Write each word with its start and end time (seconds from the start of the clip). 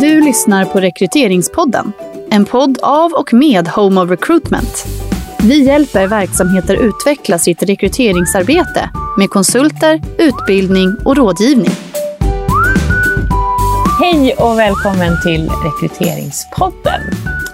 Du 0.00 0.20
lyssnar 0.20 0.64
på 0.64 0.80
Rekryteringspodden. 0.80 1.92
En 2.30 2.44
podd 2.44 2.78
av 2.82 3.12
och 3.12 3.34
med 3.34 3.68
Home 3.68 4.00
of 4.00 4.10
Recruitment. 4.10 4.86
Vi 5.42 5.64
hjälper 5.64 6.06
verksamheter 6.06 6.74
utveckla 6.74 7.38
sitt 7.38 7.62
rekryteringsarbete 7.62 8.90
med 9.18 9.30
konsulter, 9.30 10.02
utbildning 10.18 10.96
och 11.04 11.16
rådgivning. 11.16 11.70
Hej 14.00 14.34
och 14.34 14.58
välkommen 14.58 15.16
till 15.22 15.50
Rekryteringspodden. 15.64 17.00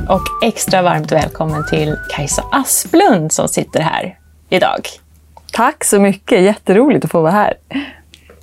Och 0.09 0.45
extra 0.45 0.83
varmt 0.83 1.13
välkommen 1.13 1.67
till 1.67 1.97
Kajsa 2.11 2.43
Asplund 2.53 3.33
som 3.33 3.49
sitter 3.49 3.81
här 3.81 4.19
idag. 4.49 4.81
Tack 5.53 5.85
så 5.85 6.01
mycket, 6.01 6.43
jätteroligt 6.43 7.05
att 7.05 7.11
få 7.11 7.23
vara 7.23 7.33
här. 7.33 7.55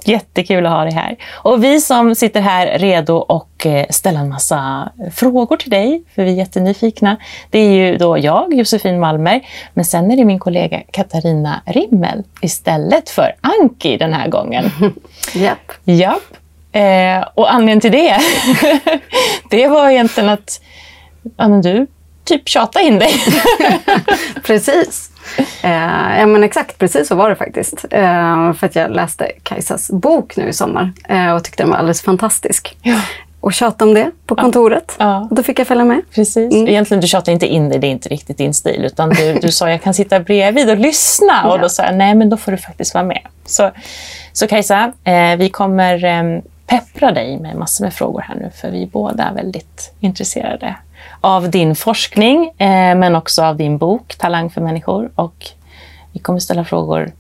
Jättekul 0.10 0.66
att 0.66 0.72
ha 0.72 0.84
dig 0.84 0.94
här. 0.94 1.18
Och 1.32 1.64
vi 1.64 1.82
som 1.82 2.16
sitter 2.16 2.42
här 2.42 2.80
redo 2.80 3.26
att 3.30 3.66
eh, 3.66 3.86
ställa 3.90 4.20
en 4.20 4.30
massa 4.30 4.90
frågor 5.14 5.58
till 5.58 5.70
dig, 5.70 6.04
för 6.16 6.24
vi 6.24 6.32
är 6.32 6.36
jättenyfikna. 6.36 7.18
Det 7.50 7.60
är 7.60 7.72
ju 7.72 7.98
då 7.98 8.18
jag, 8.18 8.54
Josefin 8.54 9.00
Malmer, 9.00 9.42
men 9.74 9.86
sen 9.86 10.12
är 10.12 10.18
det 10.18 10.26
min 10.26 10.40
kollega 10.40 10.82
Katarina 10.92 11.62
Rimmel 11.66 12.24
istället 12.42 13.10
för 13.10 13.36
Anki 13.42 13.98
den 13.98 14.14
här 14.14 14.28
gången. 14.28 14.72
Japp. 15.34 15.72
Japp. 15.84 16.24
Eh, 16.72 17.28
och 17.34 17.54
anledningen 17.54 17.82
till 17.82 17.92
det, 17.92 18.18
det 19.50 19.68
var 19.68 19.90
egentligen 19.90 20.30
att 20.30 20.62
ja, 21.38 21.48
men 21.48 21.62
du 21.62 21.88
typ 22.24 22.50
tjatade 22.50 22.86
in 22.86 23.00
dig. 23.00 23.14
precis. 24.44 25.09
Eh, 25.64 26.20
ja 26.20 26.26
men 26.26 26.44
exakt, 26.44 26.78
precis 26.78 27.08
så 27.08 27.16
var 27.16 27.30
det 27.30 27.36
faktiskt. 27.36 27.86
Eh, 27.92 28.54
för 28.54 28.66
att 28.66 28.76
jag 28.76 28.92
läste 28.92 29.32
Kajsas 29.44 29.92
bok 29.92 30.38
nu 30.38 30.48
i 30.48 30.54
sommar 30.54 30.92
eh, 31.10 31.32
och 31.32 31.44
tyckte 31.44 31.64
den 31.64 31.70
var 31.70 31.78
alldeles 31.78 32.02
fantastisk. 32.02 32.78
Ja. 32.82 33.02
Och 33.40 33.54
tjatade 33.54 33.90
om 33.90 33.96
det 33.96 34.12
på 34.26 34.36
kontoret. 34.36 34.96
Ja. 35.00 35.28
Och 35.30 35.36
då 35.36 35.44
fick 35.44 35.60
jag 35.60 35.68
följa 35.68 35.86
med. 35.86 36.02
Precis. 36.14 36.54
Mm. 36.54 36.68
Egentligen, 36.68 37.02
du 37.02 37.08
tjatade 37.08 37.32
inte 37.32 37.48
in 37.48 37.70
dig, 37.70 37.80
det 37.80 37.88
är 37.88 37.92
inte 37.92 38.10
riktigt 38.10 38.38
din 38.38 38.54
stil. 38.54 38.86
Utan 38.86 39.10
du, 39.10 39.34
du 39.34 39.52
sa 39.52 39.70
jag 39.70 39.82
kan 39.84 39.94
sitta 39.94 40.20
bredvid 40.20 40.70
och 40.70 40.78
lyssna. 40.78 41.44
Och 41.52 41.60
då 41.60 41.70
sa 41.70 41.84
jag 41.84 41.96
nej, 41.96 42.16
men 42.16 42.30
då 42.30 42.38
får 42.38 42.52
du 42.52 42.58
faktiskt 42.58 42.94
vara 42.94 43.04
med. 43.04 43.22
Så, 43.46 43.72
så 44.34 44.48
Kajsa, 44.48 44.92
eh, 45.04 45.36
vi 45.38 45.50
kommer 45.50 46.06
eh, 46.06 46.42
peppra 46.68 47.12
dig 47.12 47.40
med 47.40 47.56
massor 47.56 47.84
med 47.86 47.94
frågor 47.94 48.22
här 48.22 48.36
nu. 48.36 48.52
För 48.62 48.72
vi 48.72 48.84
är 48.84 48.88
båda 48.88 49.32
väldigt 49.36 49.94
intresserade 50.00 50.76
av 51.22 51.50
din 51.50 51.76
forskning, 51.76 52.46
eh, 52.58 52.96
men 52.96 53.16
också 53.16 53.44
av 53.44 53.58
din 53.58 53.78
bok 53.78 54.16
Talang 54.18 54.50
för 54.50 54.62
människor. 54.62 55.12
Och 55.16 55.46
vi 56.12 56.20
kommer 56.20 56.40
ställa 56.40 56.66
frågor 56.66 57.12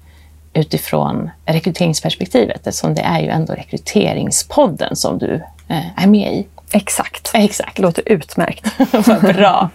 utifrån 0.53 1.29
rekryteringsperspektivet 1.45 2.67
eftersom 2.67 2.95
det 2.95 3.01
är 3.01 3.19
ju 3.19 3.27
ändå 3.27 3.53
rekryteringspodden 3.53 4.95
som 4.95 5.17
du 5.17 5.33
eh, 5.67 6.03
är 6.03 6.07
med 6.07 6.33
i. 6.33 6.47
Exakt. 6.71 7.31
Exakt. 7.33 7.75
Det 7.75 7.81
låter 7.81 8.03
utmärkt. 8.05 8.67
Vad 9.07 9.21
bra. 9.21 9.69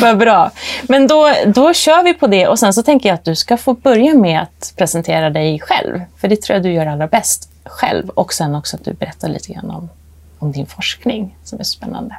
Vad 0.00 0.18
bra. 0.18 0.50
Men 0.82 1.06
då, 1.06 1.32
då 1.46 1.74
kör 1.74 2.02
vi 2.02 2.14
på 2.14 2.26
det 2.26 2.48
och 2.48 2.58
sen 2.58 2.72
så 2.72 2.82
tänker 2.82 3.08
jag 3.08 3.14
att 3.14 3.24
du 3.24 3.36
ska 3.36 3.56
få 3.56 3.74
börja 3.74 4.14
med 4.14 4.42
att 4.42 4.72
presentera 4.76 5.30
dig 5.30 5.60
själv. 5.60 6.00
För 6.16 6.28
det 6.28 6.42
tror 6.42 6.54
jag 6.54 6.62
du 6.62 6.72
gör 6.72 6.86
allra 6.86 7.06
bäst 7.06 7.50
själv. 7.64 8.08
Och 8.08 8.32
sen 8.32 8.54
också 8.54 8.76
att 8.76 8.84
du 8.84 8.92
berättar 8.92 9.28
lite 9.28 9.52
grann 9.52 9.70
om, 9.70 9.88
om 10.38 10.52
din 10.52 10.66
forskning 10.66 11.36
som 11.44 11.60
är 11.60 11.64
spännande. 11.64 12.16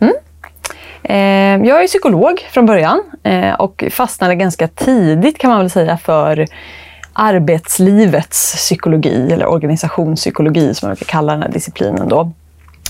Mm? 0.00 0.14
Eh, 1.04 1.16
jag 1.66 1.82
är 1.82 1.86
psykolog 1.86 2.40
från 2.50 2.66
början 2.66 3.02
eh, 3.22 3.54
och 3.54 3.84
fastnade 3.90 4.34
ganska 4.34 4.68
tidigt 4.68 5.38
kan 5.38 5.50
man 5.50 5.60
väl 5.60 5.70
säga 5.70 5.96
för 5.96 6.46
arbetslivets 7.12 8.54
psykologi 8.54 9.32
eller 9.32 9.46
organisationspsykologi 9.46 10.74
som 10.74 10.88
man 10.88 10.94
brukar 10.94 11.12
kalla 11.12 11.32
den 11.32 11.42
här 11.42 11.50
disciplinen. 11.50 12.08
Då 12.08 12.32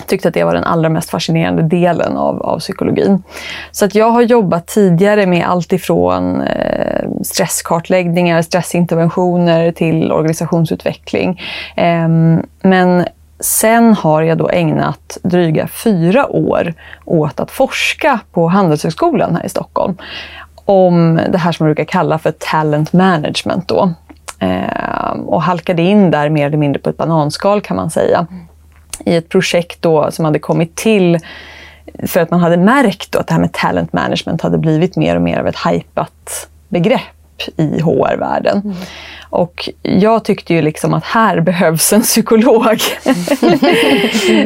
tyckte 0.07 0.29
att 0.29 0.35
det 0.35 0.45
var 0.45 0.55
den 0.55 0.65
allra 0.65 0.89
mest 0.89 1.11
fascinerande 1.11 1.63
delen 1.63 2.17
av, 2.17 2.43
av 2.43 2.59
psykologin. 2.59 3.23
Så 3.71 3.85
att 3.85 3.95
jag 3.95 4.11
har 4.11 4.23
jobbat 4.23 4.67
tidigare 4.67 5.27
med 5.27 5.47
allt 5.47 5.73
ifrån 5.73 6.41
eh, 6.41 7.09
stresskartläggningar, 7.23 8.43
stressinterventioner 8.43 9.73
till 9.73 10.13
organisationsutveckling. 10.13 11.41
Eh, 11.77 12.09
men 12.63 13.05
sen 13.45 13.95
har 13.95 14.23
jag 14.23 14.39
då 14.39 14.49
ägnat 14.49 15.19
dryga 15.23 15.69
fyra 15.69 16.27
år 16.27 16.75
åt 17.05 17.41
att 17.41 17.51
forska 17.51 18.21
på 18.33 18.49
Handelshögskolan 18.49 19.37
här 19.37 19.47
i 19.47 19.49
Stockholm 19.49 19.97
om 20.65 21.21
det 21.29 21.39
här 21.39 21.53
som 21.53 21.65
man 21.65 21.75
brukar 21.75 21.85
kalla 21.93 22.19
för 22.19 22.31
talent 22.31 22.93
management. 22.93 23.69
Då. 23.69 23.93
Eh, 24.39 25.11
och 25.27 25.43
halkade 25.43 25.83
in 25.83 26.11
där 26.11 26.29
mer 26.29 26.47
eller 26.47 26.57
mindre 26.57 26.83
på 26.83 26.91
ett 26.91 26.97
bananskal 26.97 27.61
kan 27.61 27.77
man 27.77 27.91
säga 27.91 28.27
i 29.05 29.17
ett 29.17 29.29
projekt 29.29 29.83
då 29.83 30.11
som 30.11 30.25
hade 30.25 30.39
kommit 30.39 30.77
till 30.77 31.19
för 32.07 32.21
att 32.21 32.31
man 32.31 32.41
hade 32.41 32.57
märkt 32.57 33.17
att 33.17 33.27
det 33.27 33.35
här 33.35 33.41
med 33.41 33.53
talent 33.53 33.93
management 33.93 34.43
hade 34.43 34.59
blivit 34.59 34.97
mer 34.97 35.17
och 35.17 35.23
mer 35.23 35.39
av 35.39 35.47
ett 35.47 35.59
hypat 35.67 36.49
begrepp 36.69 37.24
i 37.57 37.81
HR-världen. 37.81 38.61
Mm. 38.65 38.77
Och 39.35 39.69
jag 39.83 40.25
tyckte 40.25 40.55
ju 40.55 40.63
liksom 40.63 40.95
att 40.95 41.05
här 41.05 41.41
behövs 41.51 41.93
en 41.93 42.03
psykolog. 42.03 42.81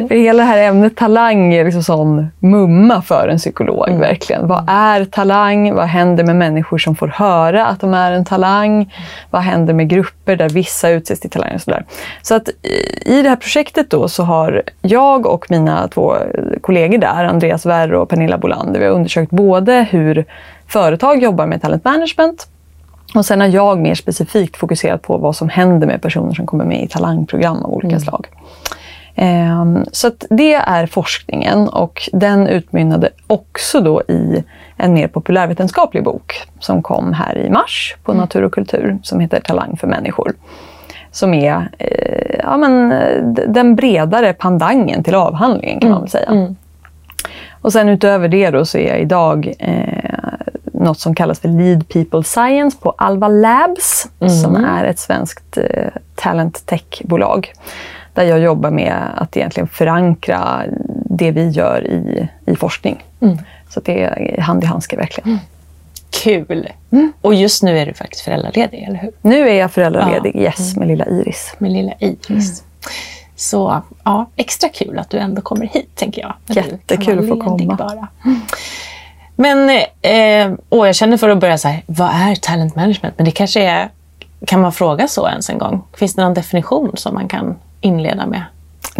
för 0.07 0.15
hela 0.15 0.43
det 0.43 0.49
här 0.49 0.57
ämnet 0.57 0.95
talang 0.95 1.53
är 1.53 1.65
liksom 1.65 1.83
sån 1.83 2.27
mumma 2.39 3.01
för 3.01 3.27
en 3.27 3.37
psykolog. 3.37 3.87
Mm. 3.87 3.99
verkligen. 3.99 4.47
Vad 4.47 4.65
är 4.67 5.05
talang? 5.05 5.73
Vad 5.73 5.85
händer 5.85 6.23
med 6.23 6.35
människor 6.35 6.77
som 6.77 6.95
får 6.95 7.07
höra 7.07 7.65
att 7.65 7.81
de 7.81 7.93
är 7.93 8.11
en 8.11 8.25
talang? 8.25 8.75
Mm. 8.75 8.87
Vad 9.29 9.41
händer 9.41 9.73
med 9.73 9.89
grupper 9.89 10.35
där 10.35 10.49
vissa 10.49 10.89
utses 10.89 11.19
till 11.19 11.29
talanger? 11.29 11.55
Och 11.55 11.61
sådär. 11.61 11.85
Så 12.21 12.35
att 12.35 12.49
i 13.05 13.21
det 13.21 13.29
här 13.29 13.35
projektet 13.35 13.89
då 13.89 14.07
så 14.07 14.23
har 14.23 14.63
jag 14.81 15.25
och 15.25 15.51
mina 15.51 15.87
två 15.87 16.15
kollegor 16.61 16.97
där, 16.97 17.25
Andreas 17.25 17.65
Werre 17.65 17.97
och 17.97 18.09
Pernilla 18.09 18.37
Bolander, 18.37 18.79
vi 18.79 18.85
har 18.85 18.93
undersökt 18.93 19.31
både 19.31 19.87
hur 19.89 20.25
företag 20.67 21.23
jobbar 21.23 21.47
med 21.47 21.61
talent 21.61 21.85
management 21.85 22.47
och 23.15 23.25
sen 23.25 23.41
har 23.41 23.47
jag 23.47 23.79
mer 23.79 23.95
specifikt 23.95 24.57
fokuserat 24.57 25.01
på 25.01 25.17
vad 25.17 25.35
som 25.35 25.49
händer 25.49 25.87
med 25.87 26.01
personer 26.01 26.33
som 26.33 26.45
kommer 26.45 26.65
med 26.65 26.83
i 26.83 26.87
talangprogram 26.87 27.65
av 27.65 27.73
olika 27.73 27.95
mm. 27.95 27.99
slag. 27.99 28.27
Um, 29.15 29.85
så 29.91 30.11
det 30.29 30.53
är 30.53 30.85
forskningen 30.85 31.67
och 31.67 32.09
den 32.13 32.47
utmynnade 32.47 33.09
också 33.27 33.81
då 33.81 34.01
i 34.01 34.43
en 34.77 34.93
mer 34.93 35.07
populärvetenskaplig 35.07 36.03
bok 36.03 36.33
som 36.59 36.83
kom 36.83 37.13
här 37.13 37.37
i 37.37 37.49
mars 37.49 37.95
på 38.03 38.11
mm. 38.11 38.21
Natur 38.21 38.43
och 38.43 38.53
kultur 38.53 38.97
som 39.03 39.19
heter 39.19 39.39
Talang 39.39 39.77
för 39.77 39.87
människor. 39.87 40.33
Som 41.11 41.33
är 41.33 41.69
eh, 41.77 42.39
ja, 42.43 42.57
men, 42.57 42.93
den 43.47 43.75
bredare 43.75 44.33
pandangen 44.33 45.03
till 45.03 45.15
avhandlingen 45.15 45.79
kan 45.79 45.87
mm. 45.87 45.91
man 45.91 46.01
väl 46.01 46.09
säga. 46.09 46.29
Mm. 46.29 46.55
Och 47.61 47.73
sen 47.73 47.89
utöver 47.89 48.27
det 48.27 48.49
då 48.49 48.65
så 48.65 48.77
är 48.77 48.87
jag 48.87 48.99
idag 48.99 49.53
eh, 49.59 50.08
något 50.79 50.99
som 50.99 51.15
kallas 51.15 51.39
för 51.39 51.49
Lead 51.49 51.89
People 51.89 52.23
Science 52.23 52.77
på 52.81 52.93
Alva 52.97 53.27
Labs, 53.27 54.07
mm. 54.19 54.33
som 54.33 54.55
är 54.55 54.85
ett 54.85 54.99
svenskt 54.99 55.57
eh, 55.57 55.87
talent 56.15 56.65
tech-bolag. 56.65 57.51
Där 58.13 58.23
jag 58.23 58.39
jobbar 58.39 58.71
med 58.71 58.95
att 59.15 59.37
egentligen 59.37 59.67
förankra 59.67 60.63
det 61.05 61.31
vi 61.31 61.49
gör 61.49 61.87
i, 61.87 62.29
i 62.45 62.55
forskning. 62.55 63.03
Mm. 63.21 63.37
Så 63.69 63.79
det 63.79 64.03
är 64.03 64.41
hand 64.41 64.63
i 64.63 64.67
handske 64.67 64.97
verkligen. 64.97 65.29
Mm. 65.29 65.39
Kul! 66.23 66.69
Mm. 66.91 67.13
Och 67.21 67.33
just 67.33 67.63
nu 67.63 67.79
är 67.79 67.85
du 67.85 67.93
faktiskt 67.93 68.23
föräldraledig, 68.23 68.83
eller 68.83 68.99
hur? 68.99 69.11
Nu 69.21 69.49
är 69.49 69.53
jag 69.53 69.71
föräldraledig, 69.71 70.31
ja. 70.35 70.41
yes, 70.41 70.75
med 70.75 70.87
lilla 70.87 71.05
Iris. 71.05 71.53
Med 71.57 71.71
lilla 71.71 71.93
Iris. 71.99 72.29
Mm. 72.29 72.43
Så 73.35 73.81
ja, 74.03 74.29
extra 74.35 74.69
kul 74.69 74.99
att 74.99 75.09
du 75.09 75.17
ändå 75.17 75.41
kommer 75.41 75.65
hit, 75.65 75.95
tänker 75.95 76.21
jag. 76.21 76.33
Jättekul 76.47 77.19
att 77.19 77.27
få 77.27 77.41
komma. 77.43 77.75
Bara. 77.75 78.07
Men 79.41 79.69
eh, 80.01 80.57
och 80.69 80.87
jag 80.87 80.95
känner 80.95 81.17
för 81.17 81.29
att 81.29 81.39
börja 81.39 81.57
så 81.57 81.67
här, 81.67 81.83
vad 81.85 82.09
är 82.09 82.35
talent 82.35 82.75
management? 82.75 83.13
Men 83.17 83.25
det 83.25 83.31
kanske 83.31 83.63
är, 83.63 83.89
kan 84.47 84.61
man 84.61 84.71
fråga 84.71 85.07
så 85.07 85.27
ens 85.27 85.49
en 85.49 85.57
gång? 85.57 85.83
Finns 85.93 86.15
det 86.15 86.21
någon 86.21 86.33
definition 86.33 86.91
som 86.97 87.13
man 87.13 87.27
kan 87.27 87.55
inleda 87.81 88.25
med? 88.25 88.43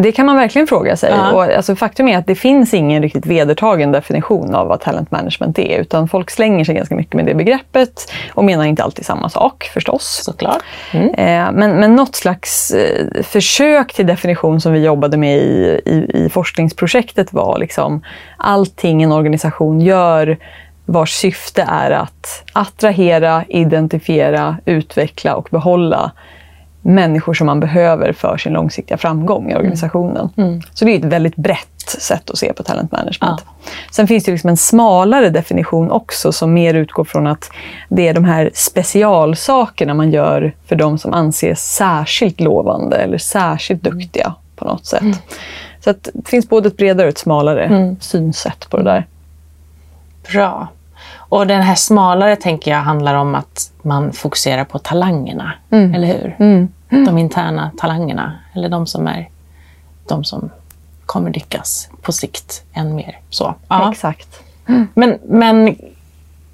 Det 0.01 0.11
kan 0.11 0.25
man 0.25 0.35
verkligen 0.35 0.67
fråga 0.67 0.97
sig. 0.97 1.11
Ja. 1.11 1.31
Och 1.31 1.43
alltså, 1.43 1.75
faktum 1.75 2.07
är 2.07 2.17
att 2.17 2.27
det 2.27 2.35
finns 2.35 2.73
ingen 2.73 3.01
riktigt 3.01 3.25
vedertagen 3.25 3.91
definition 3.91 4.55
av 4.55 4.67
vad 4.67 4.81
talent 4.81 5.11
management 5.11 5.59
är. 5.59 5.79
Utan 5.79 6.07
folk 6.07 6.29
slänger 6.29 6.65
sig 6.65 6.75
ganska 6.75 6.95
mycket 6.95 7.13
med 7.13 7.25
det 7.25 7.35
begreppet 7.35 8.11
och 8.33 8.43
menar 8.43 8.65
inte 8.65 8.83
alltid 8.83 9.05
samma 9.05 9.29
sak 9.29 9.69
förstås. 9.73 10.21
Såklart. 10.25 10.63
Mm. 10.91 11.07
Eh, 11.07 11.51
men, 11.51 11.71
men 11.71 11.95
något 11.95 12.15
slags 12.15 12.71
eh, 12.71 13.23
försök 13.23 13.93
till 13.93 14.07
definition 14.07 14.61
som 14.61 14.73
vi 14.73 14.83
jobbade 14.83 15.17
med 15.17 15.37
i, 15.37 15.81
i, 15.85 16.25
i 16.25 16.29
forskningsprojektet 16.29 17.33
var 17.33 17.57
liksom 17.57 18.01
allting 18.37 19.03
en 19.03 19.11
organisation 19.11 19.81
gör 19.81 20.37
vars 20.85 21.13
syfte 21.13 21.65
är 21.67 21.91
att 21.91 22.43
attrahera, 22.53 23.43
identifiera, 23.47 24.57
utveckla 24.65 25.35
och 25.35 25.47
behålla 25.51 26.11
människor 26.81 27.33
som 27.33 27.47
man 27.47 27.59
behöver 27.59 28.13
för 28.13 28.37
sin 28.37 28.53
långsiktiga 28.53 28.97
framgång 28.97 29.43
i 29.47 29.51
mm. 29.51 29.57
organisationen. 29.57 30.29
Mm. 30.37 30.49
Mm. 30.49 30.61
Så 30.73 30.85
det 30.85 30.91
är 30.91 30.99
ett 30.99 31.05
väldigt 31.05 31.35
brett 31.35 31.89
sätt 31.89 32.29
att 32.29 32.37
se 32.37 32.53
på 32.53 32.63
talent 32.63 32.91
management. 32.91 33.43
Ja. 33.45 33.71
Sen 33.91 34.07
finns 34.07 34.23
det 34.23 34.31
liksom 34.31 34.49
en 34.49 34.57
smalare 34.57 35.29
definition 35.29 35.91
också 35.91 36.31
som 36.31 36.53
mer 36.53 36.73
utgår 36.73 37.03
från 37.03 37.27
att 37.27 37.51
det 37.89 38.07
är 38.07 38.13
de 38.13 38.25
här 38.25 38.51
specialsakerna 38.53 39.93
man 39.93 40.11
gör 40.11 40.55
för 40.67 40.75
de 40.75 40.97
som 40.97 41.13
anses 41.13 41.59
särskilt 41.75 42.39
lovande 42.39 42.97
eller 42.97 43.17
särskilt 43.17 43.87
mm. 43.87 43.99
duktiga 43.99 44.33
på 44.55 44.65
något 44.65 44.85
sätt. 44.85 45.01
Mm. 45.01 45.15
Så 45.79 45.93
det 46.13 46.27
finns 46.27 46.49
både 46.49 46.67
ett 46.67 46.77
bredare 46.77 47.07
och 47.07 47.09
ett 47.09 47.17
smalare 47.17 47.65
Mm. 47.65 47.95
synsätt 47.99 48.69
på 48.69 48.77
det 48.77 48.83
där. 48.83 49.07
Bra. 50.31 50.67
Och 51.29 51.47
den 51.47 51.61
här 51.61 51.75
smalare 51.75 52.35
tänker 52.35 52.71
jag 52.71 52.77
handlar 52.77 53.15
om 53.15 53.35
att 53.35 53.71
man 53.81 54.13
fokuserar 54.13 54.63
på 54.63 54.79
talangerna, 54.79 55.53
eller 55.95 56.07
hur? 56.07 56.35
De 57.05 57.17
interna 57.17 57.71
talangerna, 57.77 58.33
eller 58.53 58.69
de 58.69 58.87
som 58.87 59.07
är 59.07 59.29
de 60.07 60.23
som 60.23 60.49
kommer 61.05 61.33
lyckas 61.33 61.89
på 62.01 62.11
sikt 62.11 62.63
än 62.73 62.95
mer. 62.95 63.19
Så, 63.29 63.55
ja. 63.67 63.91
Exakt. 63.91 64.43
men, 64.93 65.19
men, 65.23 65.75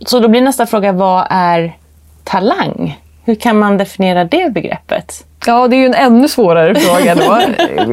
så 0.06 0.19
då 0.19 0.27
blir 0.27 0.42
nästa 0.42 0.66
fråga, 0.66 0.92
vad 0.92 1.27
är 1.30 1.77
talang? 2.24 3.01
Hur 3.24 3.36
kan 3.36 3.60
man 3.60 3.77
definiera 3.77 4.24
det 4.24 4.54
begreppet? 4.54 5.25
Ja, 5.45 5.68
det 5.68 5.75
är 5.75 5.77
ju 5.77 5.86
en 5.86 5.94
ännu 5.94 6.27
svårare 6.27 6.75
fråga 6.75 7.16
då. 7.16 7.42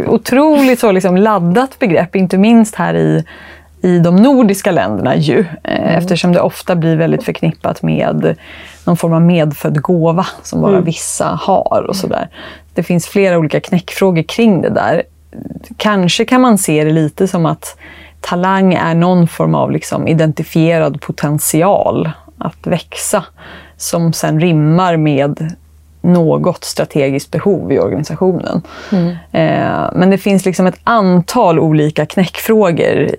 Otroligt 0.13 0.81
så 0.81 0.93
liksom 0.93 1.17
laddat 1.17 1.79
begrepp, 1.79 2.17
inte 2.17 2.39
minst 2.39 2.75
här 2.75 2.95
i, 2.95 3.25
i 3.83 3.99
de 3.99 4.17
nordiska 4.17 4.71
länderna 4.71 5.17
ju. 5.17 5.41
Eh, 5.65 5.97
Eftersom 5.97 6.33
det 6.33 6.41
ofta 6.41 6.77
blir 6.77 6.97
väldigt 6.97 7.25
förknippat 7.25 7.83
med 7.83 8.37
någon 8.85 8.97
form 8.97 9.13
av 9.13 9.23
medfödd 9.23 9.83
gåva 9.83 10.27
som 10.43 10.61
bara 10.61 10.81
vissa 10.81 11.39
har 11.43 11.87
och 11.89 11.97
sådär. 11.97 12.29
Det 12.75 12.83
finns 12.83 13.07
flera 13.07 13.39
olika 13.39 13.61
knäckfrågor 13.61 14.23
kring 14.23 14.63
det 14.63 14.71
där. 14.71 15.03
Kanske 15.77 16.25
kan 16.25 16.41
man 16.41 16.59
se 16.59 16.85
det 16.85 16.91
lite 16.91 17.29
som 17.29 17.47
att 17.47 17.77
talang 18.21 18.75
är 18.75 18.95
någon 18.95 19.29
form 19.29 19.55
av 19.55 19.71
liksom 19.71 20.09
identifierad 20.09 21.01
potential 21.01 22.11
att 22.39 22.67
växa 22.67 23.25
som 23.77 24.13
sen 24.13 24.41
rimmar 24.41 24.97
med 24.97 25.57
något 26.03 26.65
strategiskt 26.65 27.31
behov 27.31 27.73
i 27.73 27.79
organisationen. 27.79 28.63
Eh, 29.33 29.91
men 29.95 30.11
det 30.11 30.19
finns 30.19 30.45
liksom 30.45 30.67
ett 30.67 30.79
antal 30.85 31.59
olika 31.59 32.07
knäckfrågor 32.07 33.11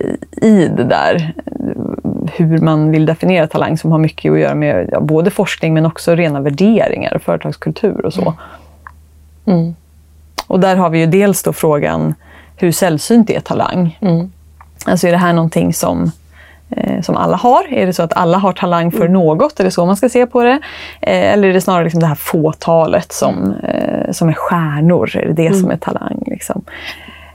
i- 0.42 0.68
det 0.76 0.84
där. 0.84 1.34
Hur 2.36 2.58
man 2.58 2.90
vill 2.90 3.06
definiera 3.06 3.46
talang 3.46 3.78
som 3.78 3.92
har 3.92 3.98
mycket 3.98 4.32
att 4.32 4.38
göra 4.38 4.54
med 4.54 4.88
ja, 4.92 5.00
både 5.00 5.30
forskning 5.30 5.74
men 5.74 5.86
också 5.86 6.14
rena 6.14 6.40
värderingar 6.40 7.14
och 7.14 7.22
företagskultur 7.22 8.06
och 8.06 8.12
så. 8.14 8.34
Mm. 9.46 9.74
Och 10.46 10.60
där 10.60 10.76
har 10.76 10.90
vi 10.90 10.98
ju 10.98 11.06
dels 11.06 11.42
då 11.42 11.52
frågan 11.52 12.14
hur 12.56 12.72
sällsynt 12.72 13.30
är 13.30 13.40
talang? 13.40 13.98
Mm. 14.00 14.32
Alltså 14.86 15.06
är 15.08 15.12
det 15.12 15.18
här 15.18 15.32
någonting 15.32 15.74
som, 15.74 16.10
som 17.02 17.16
alla 17.16 17.36
har? 17.36 17.72
Är 17.72 17.86
det 17.86 17.92
så 17.92 18.02
att 18.02 18.12
alla 18.16 18.38
har 18.38 18.52
talang 18.52 18.92
för 18.92 19.08
något? 19.08 19.60
Är 19.60 19.64
det 19.64 19.70
så 19.70 19.86
man 19.86 19.96
ska 19.96 20.08
se 20.08 20.26
på 20.26 20.42
det? 20.42 20.60
Eh, 21.00 21.32
eller 21.32 21.48
är 21.48 21.52
det 21.52 21.60
snarare 21.60 21.84
liksom 21.84 22.00
det 22.00 22.06
här 22.06 22.14
fåtalet 22.14 23.12
som, 23.12 23.54
eh, 23.54 24.12
som 24.12 24.28
är 24.28 24.32
stjärnor? 24.32 25.16
Är 25.16 25.26
det 25.26 25.32
det 25.32 25.54
som 25.54 25.70
är 25.70 25.76
talang? 25.76 26.22
Liksom? 26.26 26.64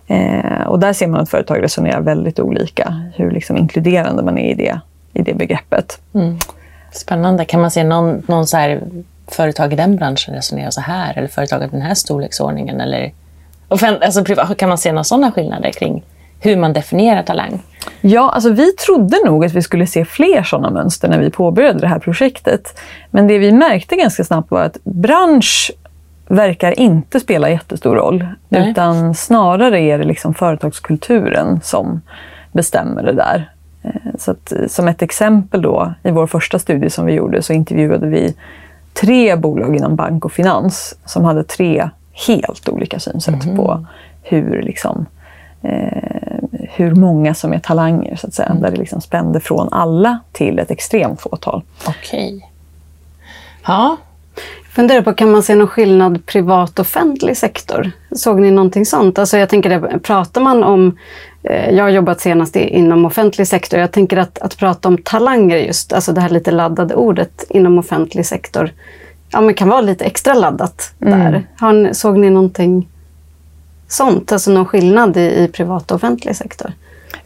Eh, 0.07 0.63
och 0.67 0.79
där 0.79 0.93
ser 0.93 1.07
man 1.07 1.21
att 1.21 1.29
företag 1.29 1.63
resonerar 1.63 2.01
väldigt 2.01 2.39
olika. 2.39 3.09
Hur 3.15 3.31
liksom 3.31 3.57
inkluderande 3.57 4.23
man 4.23 4.37
är 4.37 4.51
i 4.51 4.53
det, 4.53 4.79
i 5.13 5.21
det 5.21 5.33
begreppet. 5.33 6.01
Spännande. 6.91 7.45
Kan 7.45 7.61
man 7.61 7.71
se 7.71 7.83
någon, 7.83 8.23
någon 8.27 8.45
företag 9.27 9.73
i 9.73 9.75
den 9.75 9.95
branschen 9.95 10.35
resonera 10.35 10.71
så 10.71 10.81
här? 10.81 11.17
Eller 11.17 11.27
företag 11.27 11.63
av 11.63 11.69
den 11.69 11.81
här 11.81 11.93
storleksordningen? 11.93 12.81
Eller, 12.81 13.11
offent- 13.69 14.03
alltså, 14.05 14.55
kan 14.55 14.69
man 14.69 14.77
se 14.77 14.91
några 14.91 15.03
sådana 15.03 15.31
skillnader 15.31 15.71
kring 15.71 16.03
hur 16.39 16.57
man 16.57 16.73
definierar 16.73 17.23
talang? 17.23 17.63
Ja, 18.01 18.29
alltså 18.29 18.51
vi 18.51 18.71
trodde 18.71 19.17
nog 19.25 19.45
att 19.45 19.53
vi 19.53 19.61
skulle 19.61 19.87
se 19.87 20.05
fler 20.05 20.43
sådana 20.43 20.69
mönster 20.69 21.07
när 21.09 21.19
vi 21.19 21.29
påbörjade 21.29 21.79
det 21.79 21.87
här 21.87 21.99
projektet. 21.99 22.79
Men 23.11 23.27
det 23.27 23.37
vi 23.37 23.51
märkte 23.51 23.95
ganska 23.95 24.23
snabbt 24.23 24.51
var 24.51 24.61
att 24.61 24.77
bransch 24.83 25.71
verkar 26.27 26.79
inte 26.79 27.19
spela 27.19 27.49
jättestor 27.49 27.95
roll. 27.95 28.27
Nej. 28.49 28.71
Utan 28.71 29.15
snarare 29.15 29.79
är 29.79 29.97
det 29.97 30.03
liksom 30.03 30.33
företagskulturen 30.33 31.59
som 31.63 32.01
bestämmer 32.51 33.03
det 33.03 33.13
där. 33.13 33.51
Eh, 33.83 33.91
Så 34.17 34.31
att, 34.31 34.51
eh, 34.51 34.67
som 34.67 34.87
ett 34.87 35.01
exempel 35.01 35.61
då, 35.61 35.93
i 36.03 36.11
vår 36.11 36.27
första 36.27 36.59
studie 36.59 36.89
som 36.89 37.05
vi 37.05 37.13
gjorde 37.13 37.41
så 37.41 37.53
intervjuade 37.53 38.07
vi 38.07 38.35
tre 38.93 39.35
bolag 39.35 39.75
inom 39.75 39.95
bank 39.95 40.25
och 40.25 40.31
finans 40.31 40.95
som 41.05 41.25
hade 41.25 41.43
tre 41.43 41.89
helt 42.27 42.69
olika 42.69 42.99
synsätt 42.99 43.55
på 43.55 43.85
hur, 44.23 44.61
liksom, 44.61 45.05
hur 46.51 46.95
många 46.95 47.33
som 47.33 47.53
är 47.53 47.59
talanger, 47.59 48.15
så 48.15 48.27
att 48.27 48.33
säga. 48.33 48.53
Där 48.53 48.71
det 48.71 48.77
liksom 48.77 49.01
spände 49.01 49.39
från 49.39 49.69
alla 49.71 50.19
till 50.31 50.59
ett 50.59 50.71
extremt 50.71 51.21
fåtal. 51.21 51.61
Okej. 51.87 52.49
Ja, 53.65 53.97
Funderar 54.69 55.01
på, 55.01 55.13
kan 55.13 55.31
man 55.31 55.43
se 55.43 55.55
någon 55.55 55.67
skillnad 55.67 56.25
privat 56.25 56.79
och 56.79 56.83
offentlig 56.83 57.37
sektor? 57.37 57.91
Såg 58.11 58.39
ni 58.39 58.51
någonting 58.51 58.85
sånt? 58.85 59.19
Alltså 59.19 59.37
jag 59.37 59.49
tänker, 59.49 59.69
det, 59.69 59.99
pratar 59.99 60.41
man 60.41 60.63
om, 60.63 60.97
eh, 61.43 61.69
jag 61.69 61.83
har 61.83 61.89
jobbat 61.89 62.21
senast 62.21 62.55
i, 62.55 62.59
inom 62.59 63.05
offentlig 63.05 63.47
sektor, 63.47 63.79
jag 63.79 63.91
tänker 63.91 64.17
att, 64.17 64.39
att 64.39 64.57
prata 64.57 64.87
om 64.87 64.97
talanger 64.97 65.57
just, 65.57 65.93
alltså 65.93 66.11
det 66.11 66.21
här 66.21 66.29
lite 66.29 66.51
laddade 66.51 66.95
ordet 66.95 67.45
inom 67.49 67.79
offentlig 67.79 68.25
sektor, 68.25 68.71
ja 69.31 69.41
men 69.41 69.53
kan 69.53 69.69
vara 69.69 69.81
lite 69.81 70.05
extra 70.05 70.33
laddat 70.33 70.93
där. 70.99 71.43
Har 71.57 71.93
såg 71.93 72.17
ni 72.17 72.29
någonting 72.29 72.87
sånt, 73.89 74.31
alltså 74.31 74.51
någon 74.51 74.65
skillnad 74.65 75.17
i, 75.17 75.43
i 75.43 75.47
privat 75.47 75.91
och 75.91 75.95
offentlig 75.95 76.35
sektor? 76.35 76.73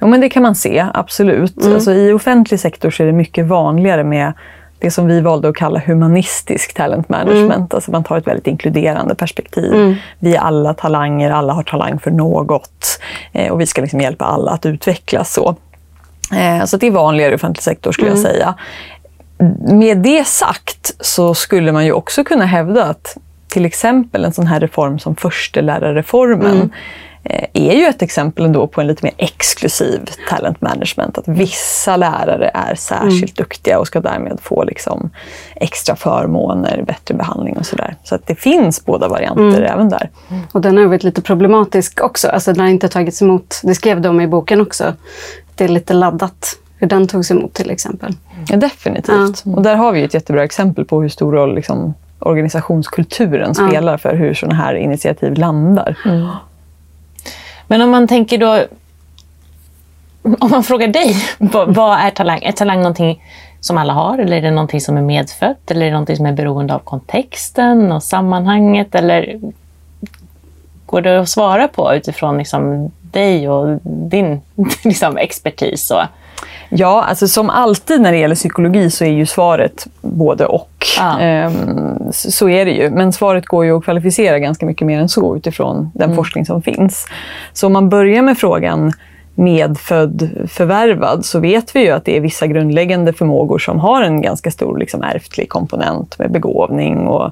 Jo, 0.02 0.08
men 0.08 0.22
det 0.22 0.30
kan 0.30 0.44
man 0.44 0.56
se, 0.56 0.86
absolut. 0.94 1.66
Alltså, 1.66 1.94
I 1.94 2.12
offentlig 2.12 2.60
sektor 2.60 2.92
så 2.92 3.04
är 3.04 3.08
det 3.08 3.14
mycket 3.14 3.46
vanligare 3.46 4.04
med 4.04 4.34
det 4.80 4.92
som 4.92 5.08
vi 5.08 5.22
valde 5.22 5.50
att 5.50 5.56
kalla 5.56 5.80
humanistisk 5.80 6.74
talent 6.74 7.10
management. 7.10 7.74
Alltså 7.74 7.92
man 7.92 8.04
tar 8.04 8.18
ett 8.18 8.28
väldigt 8.28 8.48
inkluderande 8.48 9.16
perspektiv. 9.16 9.98
Vi 10.20 10.36
är 10.36 10.40
alla 10.40 10.74
talanger, 10.74 11.32
alla 11.32 11.54
har 11.54 11.64
talang 11.64 12.00
för 12.00 12.12
något. 12.12 13.00
Eh, 13.32 13.52
och 13.52 13.62
vi 13.62 13.66
ska 13.66 13.82
liksom 13.82 14.02
hjälpa 14.02 14.26
alla 14.26 14.52
att 14.52 14.66
utvecklas 14.66 15.34
så. 15.34 15.56
Eh, 16.34 16.66
så 16.66 16.78
det 16.78 16.88
är 16.88 16.92
vanligare 16.92 17.32
i 17.32 17.36
offentlig 17.36 17.64
sektor 17.64 17.92
skulle 17.92 18.10
jag 18.10 18.20
säga. 18.20 18.56
Med 19.68 19.98
det 19.98 20.28
sagt 20.28 20.96
så 21.00 21.34
skulle 21.34 21.72
man 21.72 21.86
ju 21.86 21.92
också 21.92 22.24
kunna 22.24 22.46
hävda 22.46 22.84
att 22.84 23.18
till 23.54 23.66
exempel 23.66 24.26
en 24.26 24.34
sån 24.34 24.48
här 24.48 24.60
reform 24.60 25.00
som 25.00 25.16
förstelärarreformen 25.16 26.72
eh, 27.24 27.46
är 27.54 27.74
ju 27.74 27.86
ett 27.86 28.02
exempel 28.02 28.46
ändå 28.46 28.68
på 28.68 28.82
en 28.82 28.88
lite 28.88 29.06
mer 29.06 29.14
exklusiv 29.18 30.10
talent 30.30 30.62
management. 30.62 31.18
Att 31.18 31.28
vissa 31.28 31.98
lärare 31.98 32.52
är 32.54 32.76
särskilt 32.76 33.36
duktiga 33.36 33.80
och 33.80 33.88
ska 33.88 34.00
därmed 34.00 34.40
få 34.42 34.64
liksom 34.64 35.10
extra 35.56 35.96
förmåner, 35.96 36.84
bättre 36.88 37.16
behandling 37.16 37.58
och 37.58 37.66
sådär. 37.66 37.96
Så 38.04 38.16
att 38.16 38.28
det 38.28 38.36
finns 38.36 38.86
båda 38.86 39.08
varianter 39.08 39.62
även 39.62 39.90
där. 39.90 40.10
Och 40.52 40.62
den 40.62 40.78
har 40.78 40.86
varit 40.86 41.04
lite 41.04 41.22
problematisk 41.22 42.02
också. 42.02 42.28
Alltså 42.28 42.54
den 42.54 42.60
har 42.60 42.68
inte 42.68 42.90
tagits 42.90 43.22
emot. 43.22 43.60
Det 43.64 43.76
skrev 43.76 44.02
de 44.02 44.22
i 44.22 44.28
boken 44.28 44.62
också. 44.62 44.94
Det 45.56 45.64
är 45.64 45.68
lite 45.68 45.94
laddat 45.94 46.58
hur 46.78 46.88
den 46.88 47.08
togs 47.08 47.32
emot 47.32 47.54
till 47.54 47.72
exempel. 47.72 48.14
Ja, 48.48 48.58
definitivt. 48.58 49.44
Och 49.46 49.62
där 49.62 49.76
har 49.76 49.92
vi 49.92 50.04
ett 50.04 50.14
jättebra 50.14 50.44
exempel 50.44 50.86
på 50.86 51.02
hur 51.02 51.10
stor 51.10 51.32
roll 51.32 51.56
liksom, 51.56 51.94
organisationskulturen 52.26 53.56
spelar 53.56 53.98
för 53.98 54.16
hur 54.16 54.34
sådana 54.34 54.56
här 54.56 54.76
initiativ 54.76 55.38
landar. 55.38 55.98
men 57.68 57.82
om 57.82 57.90
man 57.90 58.08
tänker 58.08 58.38
då... 58.38 58.66
Om 60.40 60.52
man 60.52 60.64
frågar 60.64 60.88
dig, 60.88 61.16
vad 61.68 62.00
är 62.00 62.10
talang? 62.10 62.44
Är 62.44 62.52
talang 62.52 62.78
någonting 62.78 63.24
som 63.60 63.78
alla 63.78 63.94
har? 63.94 64.18
Eller 64.18 64.38
är 64.38 64.42
det 64.42 64.52
någonting 64.52 64.82
som 64.82 64.98
är 64.98 65.02
medfött? 65.02 65.72
Eller 65.72 65.82
är 65.82 65.86
det 65.86 65.92
någonting 65.92 66.18
som 66.18 66.26
är 66.26 66.34
beroende 66.34 66.76
av 66.76 66.80
kontexten 66.80 67.92
och 67.92 68.04
sammanhanget? 68.04 68.96
Eller 68.96 69.40
går 70.86 71.02
det 71.02 71.20
att 71.20 71.30
svara 71.30 71.68
på 71.68 71.94
utifrån 71.96 72.38
liksom 72.38 72.92
dig 73.02 73.50
och 73.50 73.80
din 73.84 74.42
liksom, 74.84 75.18
expertis? 75.18 75.92
Och, 75.92 76.04
Ja, 76.76 77.04
alltså 77.04 77.28
som 77.28 77.50
alltid 77.50 78.02
när 78.02 78.12
det 78.12 78.18
gäller 78.18 78.36
psykologi 78.36 78.90
så 78.90 79.06
är 79.06 79.10
ju 79.10 79.26
svaret 79.26 79.88
både 80.02 80.46
och. 80.46 80.86
Ja. 80.98 81.20
Ehm, 81.20 82.12
så 82.12 82.50
är 82.50 82.66
det 82.66 82.72
ju. 82.72 82.90
Men 82.90 83.14
svaret 83.14 83.46
går 83.46 83.66
ju 83.66 83.78
att 83.78 83.84
kvalificera 83.84 84.40
ganska 84.40 84.66
mycket 84.66 84.88
mer 84.88 85.00
än 85.00 85.10
så 85.10 85.38
utifrån 85.38 85.92
den 85.94 86.16
forskning 86.16 86.46
som 86.46 86.62
finns. 86.62 87.06
Så 87.54 87.68
om 87.68 87.74
man 87.74 87.90
börjar 87.90 88.22
med 88.22 88.38
frågan 88.38 88.94
medfödd 89.36 90.48
förvärvad 90.48 91.26
så 91.26 91.40
vet 91.40 91.76
vi 91.76 91.80
ju 91.80 91.92
att 91.92 92.06
det 92.06 92.18
är 92.18 92.22
vissa 92.22 92.48
grundläggande 92.48 93.14
förmågor 93.14 93.60
som 93.60 93.80
har 93.80 94.02
en 94.02 94.22
ganska 94.22 94.52
stor 94.52 94.78
liksom, 94.78 95.04
ärftlig 95.04 95.50
komponent 95.50 96.20
med 96.20 96.32
begåvning 96.32 97.08
och 97.08 97.32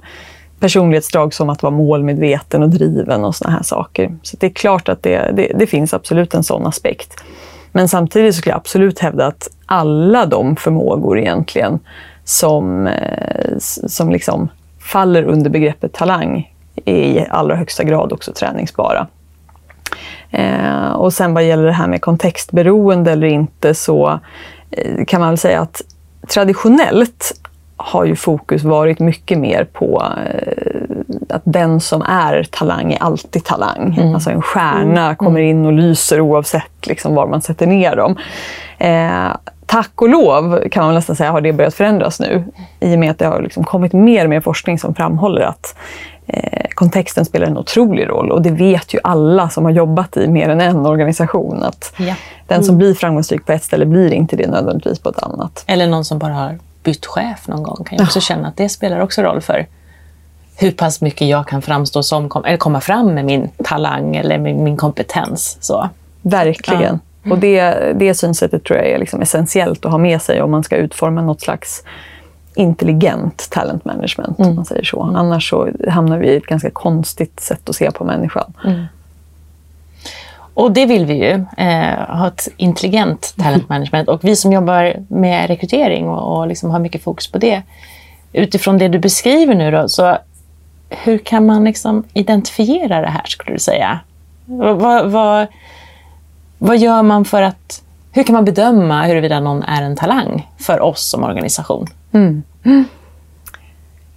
personlighetsdrag 0.60 1.34
som 1.34 1.50
att 1.50 1.64
vara 1.64 1.74
målmedveten 1.74 2.64
och 2.64 2.70
driven 2.70 3.24
och 3.26 3.36
såna 3.36 3.52
här 3.52 3.64
saker. 3.64 4.16
Så 4.22 4.38
det 4.40 4.46
är 4.46 4.52
klart 4.52 4.90
att 4.90 5.04
det, 5.04 5.32
det, 5.36 5.52
det 5.56 5.68
finns 5.68 5.94
absolut 5.94 6.34
en 6.34 6.44
sån 6.44 6.68
aspekt. 6.68 7.24
Men 7.72 7.88
samtidigt 7.88 8.36
så 8.36 8.38
skulle 8.38 8.52
jag 8.52 8.58
absolut 8.58 9.00
hävda 9.00 9.26
att 9.26 9.48
alla 9.66 10.26
de 10.26 10.56
förmågor 10.56 11.20
egentligen 11.20 11.80
som, 12.24 12.88
eh, 12.88 13.58
som 13.88 14.10
liksom 14.10 14.50
faller 14.80 15.24
under 15.24 15.50
begreppet 15.50 15.94
talang 15.94 16.54
är 16.86 16.96
i 16.96 17.26
allra 17.30 17.56
högsta 17.56 17.84
grad 17.84 18.14
också 18.14 18.34
träningsbara. 18.34 19.08
Eh, 20.32 20.92
och 20.92 21.14
sen 21.14 21.34
vad 21.34 21.44
gäller 21.44 21.66
det 21.66 21.72
här 21.72 21.88
med 21.88 22.02
kontextberoende 22.02 23.12
eller 23.12 23.28
inte 23.28 23.74
så 23.74 24.20
eh, 24.72 25.06
kan 25.06 25.20
man 25.20 25.30
väl 25.30 25.38
säga 25.38 25.62
att 25.62 25.82
traditionellt 26.28 27.34
har 27.78 28.06
ju 28.06 28.16
fokus 28.16 28.64
varit 28.64 29.00
mycket 29.00 29.38
mer 29.38 29.64
på 29.64 30.04
eh, 30.26 30.91
att 31.30 31.42
den 31.46 31.80
som 31.80 32.02
är 32.02 32.48
talang 32.52 32.94
är 32.94 33.04
alltid 33.04 33.44
talang. 33.44 33.96
Mm. 34.00 34.14
Alltså 34.16 34.30
en 34.30 34.42
stjärna 34.42 35.16
kommer 35.16 35.40
in 35.40 35.66
och 35.66 35.74
lyser 35.74 36.22
oavsett 36.22 36.88
liksom, 36.88 37.16
var 37.16 37.28
man 37.28 37.42
sätter 37.42 37.68
ner 37.68 37.96
dem. 37.96 38.16
Eh, 38.78 39.36
tack 39.66 40.02
och 40.02 40.10
lov 40.10 40.70
kan 40.72 40.86
man 40.86 40.96
nästan 40.96 41.16
säga 41.16 41.32
har 41.32 41.42
det 41.42 41.54
börjat 41.54 41.74
förändras 41.74 42.20
nu. 42.20 42.44
I 42.80 42.96
och 42.96 43.00
med 43.00 43.12
att 43.12 43.20
det 43.20 43.26
har 43.26 43.42
liksom 43.42 43.64
kommit 43.64 43.94
mer 43.94 44.24
och 44.24 44.30
mer 44.30 44.42
forskning 44.42 44.80
som 44.80 44.96
framhåller 44.96 45.42
att 45.42 45.76
eh, 46.28 46.66
kontexten 46.74 47.26
spelar 47.26 47.48
en 47.48 47.58
otrolig 47.58 48.10
roll. 48.10 48.32
Och 48.32 48.42
det 48.42 48.52
vet 48.52 48.94
ju 48.94 49.00
alla 49.04 49.50
som 49.50 49.66
har 49.66 49.72
jobbat 49.72 50.18
i 50.18 50.28
mer 50.28 50.50
än 50.50 50.62
en 50.62 50.86
organisation. 50.86 51.64
Att 51.64 51.94
Ja. 51.98 52.16
den 52.48 52.64
som 52.64 52.78
blir 52.78 52.94
framgångsrik 52.94 53.46
på 53.46 53.52
ett 53.52 53.64
ställe 53.64 53.86
blir 53.86 54.14
inte 54.14 54.36
det 54.36 54.48
nödvändigtvis 54.48 55.00
på 55.00 55.10
ett 55.10 55.24
annat. 55.24 55.64
Eller 55.68 55.88
någon 55.88 56.06
som 56.06 56.20
bara 56.20 56.34
har 56.34 56.58
bytt 56.84 57.06
chef 57.06 57.48
någon 57.48 57.64
gång 57.64 57.84
kan 57.86 57.98
ju 57.98 58.04
också 58.04 58.20
känna 58.22 58.48
att 58.48 58.58
det 58.58 58.70
spelar 58.70 59.00
också 59.00 59.22
roll 59.22 59.42
för 59.42 59.66
hur 60.62 60.72
pass 60.72 61.02
mycket 61.02 61.28
jag 61.28 61.48
kan 61.48 61.62
framstå 61.62 62.04
som, 62.04 62.30
eller 62.46 62.58
komma 62.58 62.82
fram 62.82 63.14
med 63.14 63.26
min 63.26 63.50
talang 63.64 64.16
eller 64.16 64.38
min 64.38 64.78
kompetens. 64.78 65.58
Så. 65.62 65.90
Verkligen. 66.22 67.00
Och 67.30 67.38
det, 67.38 67.94
det 67.96 68.14
synsättet 68.14 68.64
tror 68.64 68.80
jag 68.80 68.88
är 68.88 68.98
liksom 68.98 69.22
essentiellt 69.22 69.86
att 69.86 69.92
ha 69.92 69.98
med 69.98 70.22
sig 70.22 70.42
om 70.42 70.52
man 70.52 70.64
ska 70.64 70.76
utforma 70.76 71.22
något 71.22 71.42
slags 71.42 71.84
intelligent 72.56 73.48
talent 73.52 73.86
management. 73.86 74.40
Om 74.40 74.56
man 74.56 74.66
säger 74.66 74.84
så. 74.84 75.02
Annars 75.02 75.50
så 75.50 75.70
hamnar 75.90 76.18
vi 76.18 76.28
i 76.28 76.38
ett 76.38 76.46
ganska 76.46 76.70
konstigt 76.70 77.40
sätt 77.40 77.70
att 77.70 77.76
se 77.76 77.92
på 77.92 78.04
människan. 78.04 78.54
Och 80.54 80.72
det 80.72 80.86
vill 80.86 81.06
vi 81.06 81.14
ju, 81.14 81.46
eh, 81.58 82.18
ha 82.18 82.28
ett 82.28 82.48
intelligent 82.58 83.34
talent 83.38 83.70
management. 83.70 84.10
Och 84.10 84.24
vi 84.24 84.36
som 84.36 84.52
jobbar 84.52 84.94
med 85.08 85.48
rekrytering 85.48 86.08
och, 86.08 86.38
och 86.38 86.48
liksom 86.48 86.72
har 86.72 86.80
mycket 86.80 87.04
fokus 87.04 87.32
på 87.32 87.38
det. 87.38 87.62
Utifrån 88.34 88.78
det 88.78 88.88
du 88.88 89.00
beskriver 89.00 89.56
nu 89.56 89.72
då, 89.72 89.90
så 89.90 90.18
hur 90.92 91.18
kan 91.18 91.46
man 91.46 91.64
liksom 91.64 92.04
identifiera 92.14 93.02
det 93.02 93.08
här 93.08 93.26
skulle 93.26 93.54
du 93.54 93.60
säga? 93.60 94.00
Vad, 94.46 95.12
vad, 95.12 95.48
vad, 96.58 96.78
gör 96.78 97.04
man 97.04 97.26
för 97.26 97.42
att, 97.42 97.84
hur 98.12 98.24
kan 98.24 98.34
man 98.34 98.46
bedöma 98.46 99.04
huruvida 99.04 99.40
någon 99.40 99.64
är 99.64 99.82
en 99.82 99.96
talang 99.96 100.50
för 100.58 100.80
oss 100.80 101.10
som 101.10 101.24
organisation? 101.24 101.88
Mm. 102.12 102.44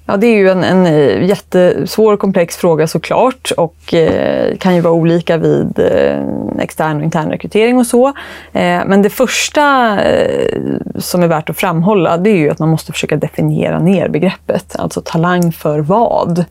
Ja, 0.07 0.17
det 0.17 0.27
är 0.27 0.37
ju 0.37 0.49
en, 0.49 0.65
en 0.65 0.87
eh, 0.87 1.25
jättesvår 1.25 2.13
och 2.13 2.21
komplex 2.21 2.57
fråga 2.57 2.87
såklart 2.87 3.53
och 3.57 3.95
eh, 3.95 4.57
kan 4.57 4.75
ju 4.75 4.81
vara 4.81 4.95
olika 4.95 5.37
vid 5.37 5.79
eh, 5.79 6.19
extern 6.59 6.97
och 6.97 7.03
intern 7.03 7.31
rekrytering 7.31 7.79
och 7.79 7.87
så. 7.87 8.09
Eh, 8.53 8.83
men 8.87 9.03
det 9.03 9.11
första 9.11 9.97
eh, 10.03 10.51
som 10.99 11.23
är 11.23 11.27
värt 11.27 11.51
att 11.51 11.57
framhålla 11.57 12.17
det 12.17 12.31
är 12.31 12.37
ju 12.37 12.51
att 12.51 12.59
man 12.59 12.69
måste 12.69 12.93
försöka 12.93 13.17
definiera 13.17 13.79
ner 13.79 14.09
begreppet. 14.09 14.77
Alltså 14.79 15.03
talang 15.05 15.53
för 15.53 15.79
vad? 15.79 16.45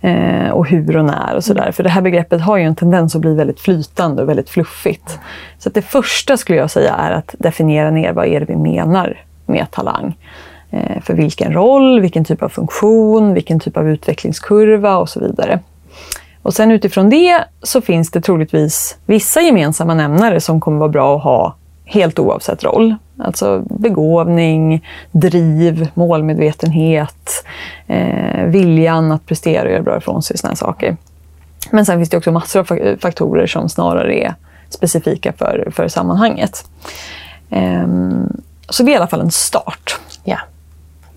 Eh, 0.00 0.50
och 0.50 0.66
hur 0.66 0.96
och 0.96 1.04
när 1.04 1.34
och 1.34 1.44
sådär. 1.44 1.72
För 1.72 1.82
det 1.82 1.90
här 1.90 2.02
begreppet 2.02 2.40
har 2.40 2.56
ju 2.56 2.64
en 2.64 2.76
tendens 2.76 3.14
att 3.14 3.20
bli 3.20 3.34
väldigt 3.34 3.60
flytande 3.60 4.22
och 4.22 4.28
väldigt 4.28 4.50
fluffigt. 4.50 5.18
Så 5.58 5.68
att 5.68 5.74
det 5.74 5.82
första 5.82 6.36
skulle 6.36 6.58
jag 6.58 6.70
säga 6.70 6.94
är 6.94 7.10
att 7.10 7.34
definiera 7.38 7.90
ner 7.90 8.12
vad 8.12 8.26
är 8.26 8.40
det 8.40 8.46
vi 8.46 8.56
menar 8.56 9.20
med 9.46 9.70
talang. 9.70 10.16
Eh, 10.74 11.00
för 11.02 11.14
vilken 11.14 11.52
roll, 11.52 12.00
vilken 12.00 12.24
typ 12.24 12.42
av 12.42 12.48
funktion, 12.48 13.34
vilken 13.34 13.60
typ 13.60 13.76
av 13.76 13.88
utvecklingskurva 13.88 14.96
och 14.96 15.08
så 15.08 15.20
vidare. 15.20 15.60
Och 16.42 16.54
sen 16.54 16.70
utifrån 16.70 17.10
det 17.10 17.44
så 17.62 17.80
finns 17.80 18.10
det 18.10 18.20
troligtvis 18.20 18.96
vissa 19.06 19.40
gemensamma 19.40 19.94
nämnare 19.94 20.40
som 20.40 20.60
kommer 20.60 20.78
vara 20.78 20.88
bra 20.88 21.16
att 21.16 21.22
ha 21.22 21.54
helt 21.84 22.18
oavsett 22.18 22.64
roll. 22.64 22.94
Alltså 23.18 23.62
begåvning, 23.70 24.86
driv, 25.10 25.88
målmedvetenhet, 25.94 27.44
eh, 27.86 28.44
viljan 28.44 29.12
att 29.12 29.26
prestera 29.26 29.64
och 29.64 29.70
göra 29.70 29.82
bra 29.82 29.96
ifrån 29.96 30.22
sig, 30.22 30.38
sådana 30.38 30.56
saker. 30.56 30.96
Men 31.70 31.86
sen 31.86 31.98
finns 31.98 32.10
det 32.10 32.16
också 32.16 32.32
massor 32.32 32.60
av 32.60 32.96
faktorer 32.96 33.46
som 33.46 33.68
snarare 33.68 34.14
är 34.14 34.34
specifika 34.68 35.32
för, 35.32 35.68
för 35.76 35.88
sammanhanget. 35.88 36.64
Eh, 37.50 37.86
så 38.68 38.82
det 38.82 38.90
är 38.90 38.92
i 38.92 38.96
alla 38.96 39.06
fall 39.06 39.20
en 39.20 39.30
start. 39.30 39.98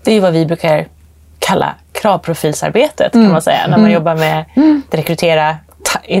Det 0.02 0.12
är 0.12 0.20
vad 0.20 0.32
vi 0.32 0.46
brukar 0.46 0.86
kalla 1.38 1.74
kravprofilsarbetet 1.92 3.12
kan 3.12 3.32
man 3.32 3.42
säga. 3.42 3.66
När 3.68 3.78
man 3.78 3.90
jobbar 3.90 4.14
med 4.14 4.44
att 4.88 4.94
rekrytera, 4.94 5.56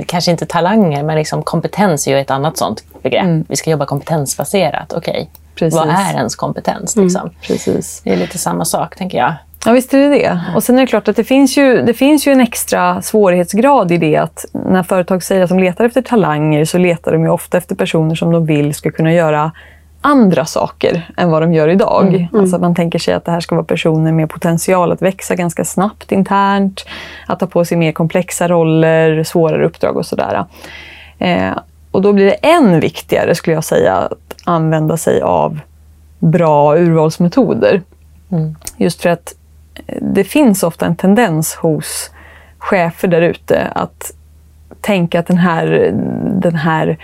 kanske 0.06 0.30
inte 0.30 0.46
talanger, 0.46 1.02
men 1.02 1.16
liksom 1.16 1.42
kompetens 1.42 2.06
är 2.06 2.10
ju 2.10 2.18
ett 2.18 2.30
annat 2.30 2.58
sånt 2.58 2.84
begrepp. 3.02 3.46
Vi 3.48 3.56
ska 3.56 3.70
jobba 3.70 3.86
kompetensbaserat. 3.86 4.92
Okej, 4.92 5.30
Precis. 5.54 5.78
vad 5.78 5.88
är 5.88 6.14
ens 6.14 6.36
kompetens? 6.36 6.96
Liksom? 6.96 7.30
Precis. 7.42 8.00
Det 8.04 8.12
är 8.12 8.16
lite 8.16 8.38
samma 8.38 8.64
sak, 8.64 8.96
tänker 8.96 9.18
jag. 9.18 9.34
Ja, 9.66 9.72
visst 9.72 9.94
är 9.94 9.98
det 9.98 10.08
det. 10.08 10.40
Och 10.54 10.64
sen 10.64 10.76
är 10.76 10.80
det 10.80 10.86
klart 10.86 11.08
att 11.08 11.16
det 11.16 11.24
finns, 11.24 11.56
ju, 11.56 11.82
det 11.82 11.94
finns 11.94 12.26
ju 12.26 12.32
en 12.32 12.40
extra 12.40 13.02
svårighetsgrad 13.02 13.92
i 13.92 13.96
det 13.96 14.16
att 14.16 14.44
när 14.52 14.82
företag 14.82 15.22
säger 15.22 15.42
att 15.42 15.48
de 15.48 15.58
letar 15.58 15.84
efter 15.84 16.02
talanger 16.02 16.64
så 16.64 16.78
letar 16.78 17.12
de 17.12 17.22
ju 17.22 17.28
ofta 17.28 17.58
efter 17.58 17.74
personer 17.74 18.14
som 18.14 18.32
de 18.32 18.46
vill 18.46 18.74
ska 18.74 18.90
kunna 18.90 19.12
göra 19.12 19.52
andra 20.00 20.44
saker 20.44 21.10
än 21.16 21.30
vad 21.30 21.42
de 21.42 21.52
gör 21.52 21.68
idag. 21.68 22.28
Alltså 22.32 22.56
att 22.56 22.62
man 22.62 22.74
tänker 22.74 22.98
sig 22.98 23.14
att 23.14 23.24
det 23.24 23.30
här 23.30 23.40
ska 23.40 23.54
vara 23.54 23.64
personer 23.64 24.12
med 24.12 24.30
potential 24.30 24.92
att 24.92 25.02
växa 25.02 25.34
ganska 25.34 25.64
snabbt 25.64 26.12
internt, 26.12 26.86
att 27.26 27.40
ta 27.40 27.46
på 27.46 27.64
sig 27.64 27.76
mer 27.76 27.92
komplexa 27.92 28.48
roller, 28.48 29.24
svårare 29.24 29.66
uppdrag 29.66 29.96
och 29.96 30.06
sådär. 30.06 30.44
Eh, 31.18 31.52
och 31.90 32.02
då 32.02 32.12
blir 32.12 32.26
det 32.26 32.32
än 32.32 32.80
viktigare, 32.80 33.34
skulle 33.34 33.54
jag 33.54 33.64
säga, 33.64 33.94
att 33.94 34.34
använda 34.44 34.96
sig 34.96 35.20
av 35.20 35.60
bra 36.18 36.76
urvalsmetoder. 36.76 37.82
Just 38.76 39.02
för 39.02 39.10
att 39.10 39.34
eh, 39.86 39.98
det 40.02 40.24
finns 40.24 40.62
ofta 40.62 40.86
en 40.86 40.96
tendens 40.96 41.54
hos 41.54 42.10
chefer 42.58 43.08
där 43.08 43.22
ute 43.22 43.72
att 43.74 44.12
tänka 44.80 45.20
att 45.20 45.26
den 45.26 45.38
här, 45.38 45.90
den 46.40 46.54
här 46.54 46.98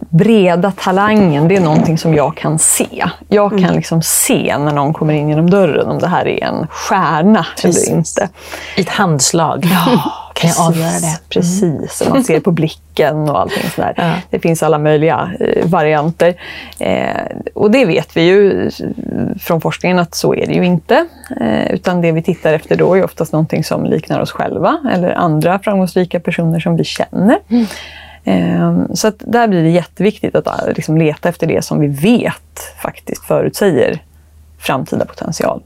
breda 0.00 0.72
talangen, 0.76 1.48
det 1.48 1.56
är 1.56 1.60
någonting 1.60 1.98
som 1.98 2.14
jag 2.14 2.36
kan 2.36 2.58
se. 2.58 3.04
Jag 3.28 3.50
kan 3.50 3.74
liksom 3.74 4.02
se 4.02 4.58
när 4.58 4.72
någon 4.72 4.92
kommer 4.92 5.14
in 5.14 5.28
genom 5.28 5.50
dörren 5.50 5.86
om 5.86 5.98
det 5.98 6.08
här 6.08 6.28
är 6.28 6.44
en 6.44 6.66
stjärna 6.66 7.46
Precis. 7.62 7.88
eller 7.88 7.96
inte. 7.96 8.28
I 8.76 8.80
ett 8.80 8.88
handslag 8.88 9.66
kan 10.34 10.50
jag 10.50 10.66
avgöra 10.66 11.00
det. 11.00 11.18
Precis, 11.28 12.00
och 12.00 12.10
man 12.10 12.24
ser 12.24 12.40
på 12.40 12.50
blicken 12.50 13.28
och 13.28 13.40
allting 13.40 13.70
sådär. 13.70 13.94
Ja. 13.96 14.12
Det 14.30 14.38
finns 14.38 14.62
alla 14.62 14.78
möjliga 14.78 15.30
eh, 15.40 15.66
varianter. 15.66 16.34
Eh, 16.78 17.06
och 17.54 17.70
det 17.70 17.84
vet 17.84 18.16
vi 18.16 18.22
ju 18.22 18.70
från 19.40 19.60
forskningen 19.60 19.98
att 19.98 20.14
så 20.14 20.34
är 20.34 20.46
det 20.46 20.52
ju 20.52 20.64
inte. 20.64 21.06
Eh, 21.40 21.74
utan 21.74 22.00
det 22.00 22.12
vi 22.12 22.22
tittar 22.22 22.52
efter 22.52 22.76
då 22.76 22.94
är 22.94 23.04
oftast 23.04 23.32
någonting 23.32 23.64
som 23.64 23.84
liknar 23.84 24.20
oss 24.20 24.30
själva 24.30 24.78
eller 24.92 25.12
andra 25.12 25.58
framgångsrika 25.58 26.20
personer 26.20 26.60
som 26.60 26.76
vi 26.76 26.84
känner. 26.84 27.38
Eh, 27.48 27.66
Så 28.94 29.08
att 29.08 29.14
där 29.18 29.48
blir 29.48 29.62
det 29.62 29.70
jätteviktigt 29.70 30.34
att 30.34 30.46
eh, 30.46 30.74
liksom 30.76 30.98
leta 30.98 31.28
efter 31.28 31.46
det 31.46 31.64
som 31.64 31.80
vi 31.80 31.86
vet 31.88 32.74
faktiskt 32.82 33.24
förutsäger 33.24 34.02
framtida 34.58 35.04
potential. 35.04 35.62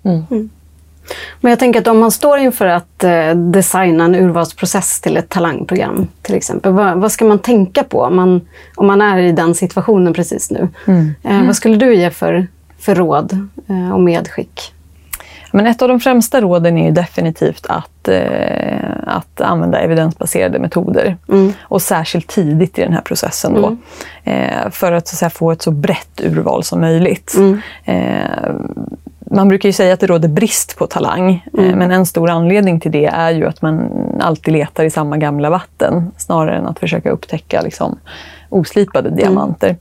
Men 1.40 1.50
jag 1.50 1.58
tänker 1.58 1.80
att 1.80 1.86
om 1.86 1.98
man 1.98 2.10
står 2.10 2.38
inför 2.38 2.66
att 2.66 3.04
eh, 3.04 3.34
designa 3.34 4.04
en 4.04 4.14
urvalsprocess 4.14 5.00
till 5.00 5.16
ett 5.16 5.28
talangprogram 5.28 6.06
till 6.22 6.34
exempel. 6.34 6.72
Vad, 6.72 6.98
vad 6.98 7.12
ska 7.12 7.24
man 7.24 7.38
tänka 7.38 7.84
på 7.84 8.00
om 8.00 8.16
man, 8.16 8.40
om 8.76 8.86
man 8.86 9.00
är 9.00 9.18
i 9.18 9.32
den 9.32 9.54
situationen 9.54 10.12
precis 10.12 10.50
nu? 10.50 10.68
Eh, 11.22 11.46
vad 11.46 11.56
skulle 11.56 11.76
du 11.76 11.94
ge 11.94 12.10
för, 12.10 12.46
för 12.78 12.94
råd 12.94 13.48
eh, 13.68 13.92
och 13.92 14.00
medskick? 14.00 14.74
Men 15.50 15.66
ett 15.66 15.82
av 15.82 15.88
de 15.88 16.00
främsta 16.00 16.40
råden 16.40 16.78
är 16.78 16.92
definitivt 16.92 17.66
att, 17.68 18.08
eh, 18.08 18.90
att 19.06 19.40
använda 19.40 19.78
evidensbaserade 19.78 20.58
metoder. 20.58 21.16
Och 21.60 21.82
särskilt 21.82 22.26
tidigt 22.26 22.78
i 22.78 22.82
den 22.82 22.92
här 22.92 23.00
processen 23.00 23.54
då. 23.54 23.76
Eh, 24.24 24.70
för 24.70 24.92
att, 24.92 25.08
så 25.08 25.26
att 25.26 25.32
få 25.32 25.52
ett 25.52 25.62
så 25.62 25.70
brett 25.70 26.20
urval 26.22 26.64
som 26.64 26.80
möjligt. 26.80 27.34
Eh, 27.84 28.52
man 29.30 29.48
brukar 29.48 29.68
ju 29.68 29.72
säga 29.72 29.94
att 29.94 30.00
det 30.00 30.06
råder 30.06 30.28
brist 30.28 30.76
på 30.76 30.86
talang. 30.86 31.46
Eh, 31.58 31.76
men 31.76 31.90
en 31.90 32.06
stor 32.06 32.30
anledning 32.30 32.80
till 32.80 32.90
det 32.92 33.06
är 33.06 33.30
ju 33.30 33.46
att 33.46 33.62
man 33.62 33.90
alltid 34.20 34.52
letar 34.52 34.84
i 34.84 34.90
samma 34.90 35.16
gamla 35.16 35.50
vatten. 35.50 36.12
Snarare 36.16 36.56
än 36.56 36.66
att 36.66 36.78
försöka 36.78 37.10
upptäcka 37.10 37.62
liksom, 37.62 37.98
oslipade 38.48 39.10
diamanter. 39.10 39.76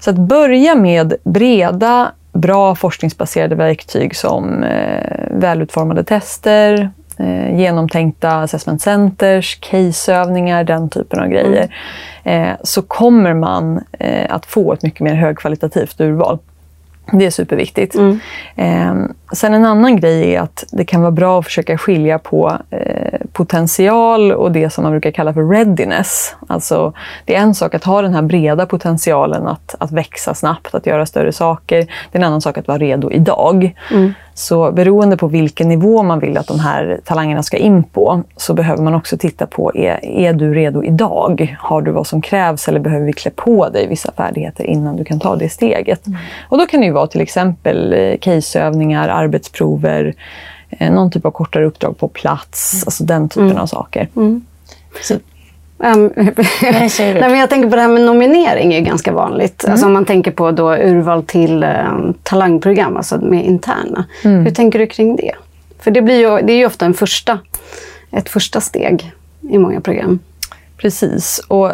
Så 0.00 0.10
att 0.10 0.16
börja 0.16 0.74
med 0.74 1.14
breda, 1.24 2.12
bra 2.40 2.74
forskningsbaserade 2.74 3.54
verktyg 3.54 4.16
som 4.16 4.62
eh, 4.62 5.28
välutformade 5.30 6.04
tester, 6.04 6.90
eh, 7.18 7.60
genomtänkta 7.60 8.30
assessment 8.30 8.82
centers, 8.82 9.58
caseövningar, 9.60 10.64
den 10.64 10.88
typen 10.88 11.20
av 11.20 11.28
grejer. 11.28 11.74
Eh, 12.24 12.50
så 12.62 12.82
kommer 12.82 13.34
man 13.34 13.80
att 14.28 14.46
få 14.46 14.72
ett 14.72 14.82
mycket 14.82 15.00
mer 15.00 15.14
högkvalitativt 15.14 16.00
urval. 16.00 16.38
Det 17.12 17.26
är 17.26 17.30
superviktigt. 17.30 17.94
Eh, 18.56 18.94
sen 19.32 19.54
en 19.54 19.64
annan 19.64 19.96
grej 19.96 20.34
är 20.34 20.40
att 20.40 20.64
det 20.72 20.84
kan 20.84 21.00
vara 21.00 21.10
bra 21.10 21.38
att 21.38 21.44
försöka 21.44 21.78
skilja 21.78 22.18
på 22.18 22.58
eh, 22.70 23.20
potential 23.32 24.32
och 24.32 24.52
det 24.52 24.70
som 24.70 24.82
man 24.82 24.92
brukar 24.92 25.10
kalla 25.10 25.34
för 25.34 25.48
readiness. 25.48 26.36
Alltså, 26.46 26.92
det 27.24 27.34
är 27.34 27.40
en 27.40 27.54
sak 27.54 27.74
att 27.74 27.84
ha 27.84 28.02
den 28.02 28.14
här 28.14 28.22
breda 28.22 28.66
potentialen 28.66 29.46
att, 29.46 29.74
att 29.78 29.92
växa 29.92 30.34
snabbt, 30.34 30.74
att 30.74 30.86
göra 30.86 31.06
större 31.06 31.32
saker. 31.32 31.76
Det 32.10 32.18
är 32.18 32.20
en 32.20 32.24
annan 32.24 32.40
sak 32.40 32.58
att 32.58 32.68
vara 32.68 32.78
redo 32.78 33.10
idag. 33.10 33.74
Så 34.38 34.72
beroende 34.72 35.16
på 35.16 35.26
vilken 35.26 35.68
nivå 35.68 36.02
man 36.02 36.20
vill 36.20 36.38
att 36.38 36.46
de 36.46 36.60
här 36.60 37.00
talangerna 37.04 37.42
ska 37.42 37.56
in 37.56 37.82
på 37.82 38.22
så 38.36 38.54
behöver 38.54 38.82
man 38.82 38.94
också 38.94 39.18
titta 39.18 39.46
på, 39.46 39.76
är, 39.76 40.04
är 40.04 40.32
du 40.32 40.54
redo 40.54 40.84
idag? 40.84 41.56
Har 41.60 41.82
du 41.82 41.90
vad 41.90 42.06
som 42.06 42.22
krävs 42.22 42.68
eller 42.68 42.80
behöver 42.80 43.06
vi 43.06 43.12
klä 43.12 43.30
på 43.30 43.68
dig 43.68 43.86
vissa 43.86 44.12
färdigheter 44.12 44.64
innan 44.64 44.96
du 44.96 45.04
kan 45.04 45.20
ta 45.20 45.36
det 45.36 45.48
steget? 45.48 46.06
Mm. 46.06 46.18
Och 46.48 46.58
då 46.58 46.66
kan 46.66 46.80
det 46.80 46.86
ju 46.86 46.92
vara 46.92 47.06
till 47.06 47.20
exempel 47.20 47.92
eh, 47.92 48.18
caseövningar, 48.18 49.08
arbetsprover, 49.08 50.14
eh, 50.70 50.92
någon 50.92 51.10
typ 51.10 51.24
av 51.24 51.30
kortare 51.30 51.64
uppdrag 51.64 51.98
på 51.98 52.08
plats, 52.08 52.74
mm. 52.74 52.82
alltså 52.86 53.04
den 53.04 53.28
typen 53.28 53.50
mm. 53.50 53.58
av 53.58 53.66
saker. 53.66 54.08
Mm. 54.16 54.44
Så 55.02 55.14
Nej, 55.78 57.20
men 57.20 57.38
jag 57.38 57.50
tänker 57.50 57.70
på 57.70 57.76
det 57.76 57.82
här 57.82 57.88
med 57.88 58.02
nominering 58.02 58.74
är 58.74 58.80
ganska 58.80 59.12
vanligt. 59.12 59.64
Mm. 59.64 59.72
Alltså 59.72 59.86
om 59.86 59.92
man 59.92 60.04
tänker 60.04 60.30
på 60.30 60.50
då 60.50 60.74
urval 60.74 61.22
till 61.22 61.64
um, 61.64 62.14
talangprogram, 62.22 62.96
alltså 62.96 63.18
med 63.20 63.44
interna. 63.44 64.04
Mm. 64.24 64.44
Hur 64.44 64.50
tänker 64.50 64.78
du 64.78 64.86
kring 64.86 65.16
det? 65.16 65.32
För 65.80 65.90
det, 65.90 66.02
blir 66.02 66.18
ju, 66.18 66.46
det 66.46 66.52
är 66.52 66.56
ju 66.56 66.66
ofta 66.66 66.86
en 66.86 66.94
första, 66.94 67.38
ett 68.10 68.28
första 68.28 68.60
steg 68.60 69.12
i 69.50 69.58
många 69.58 69.80
program. 69.80 70.18
Precis. 70.76 71.40
Och 71.48 71.72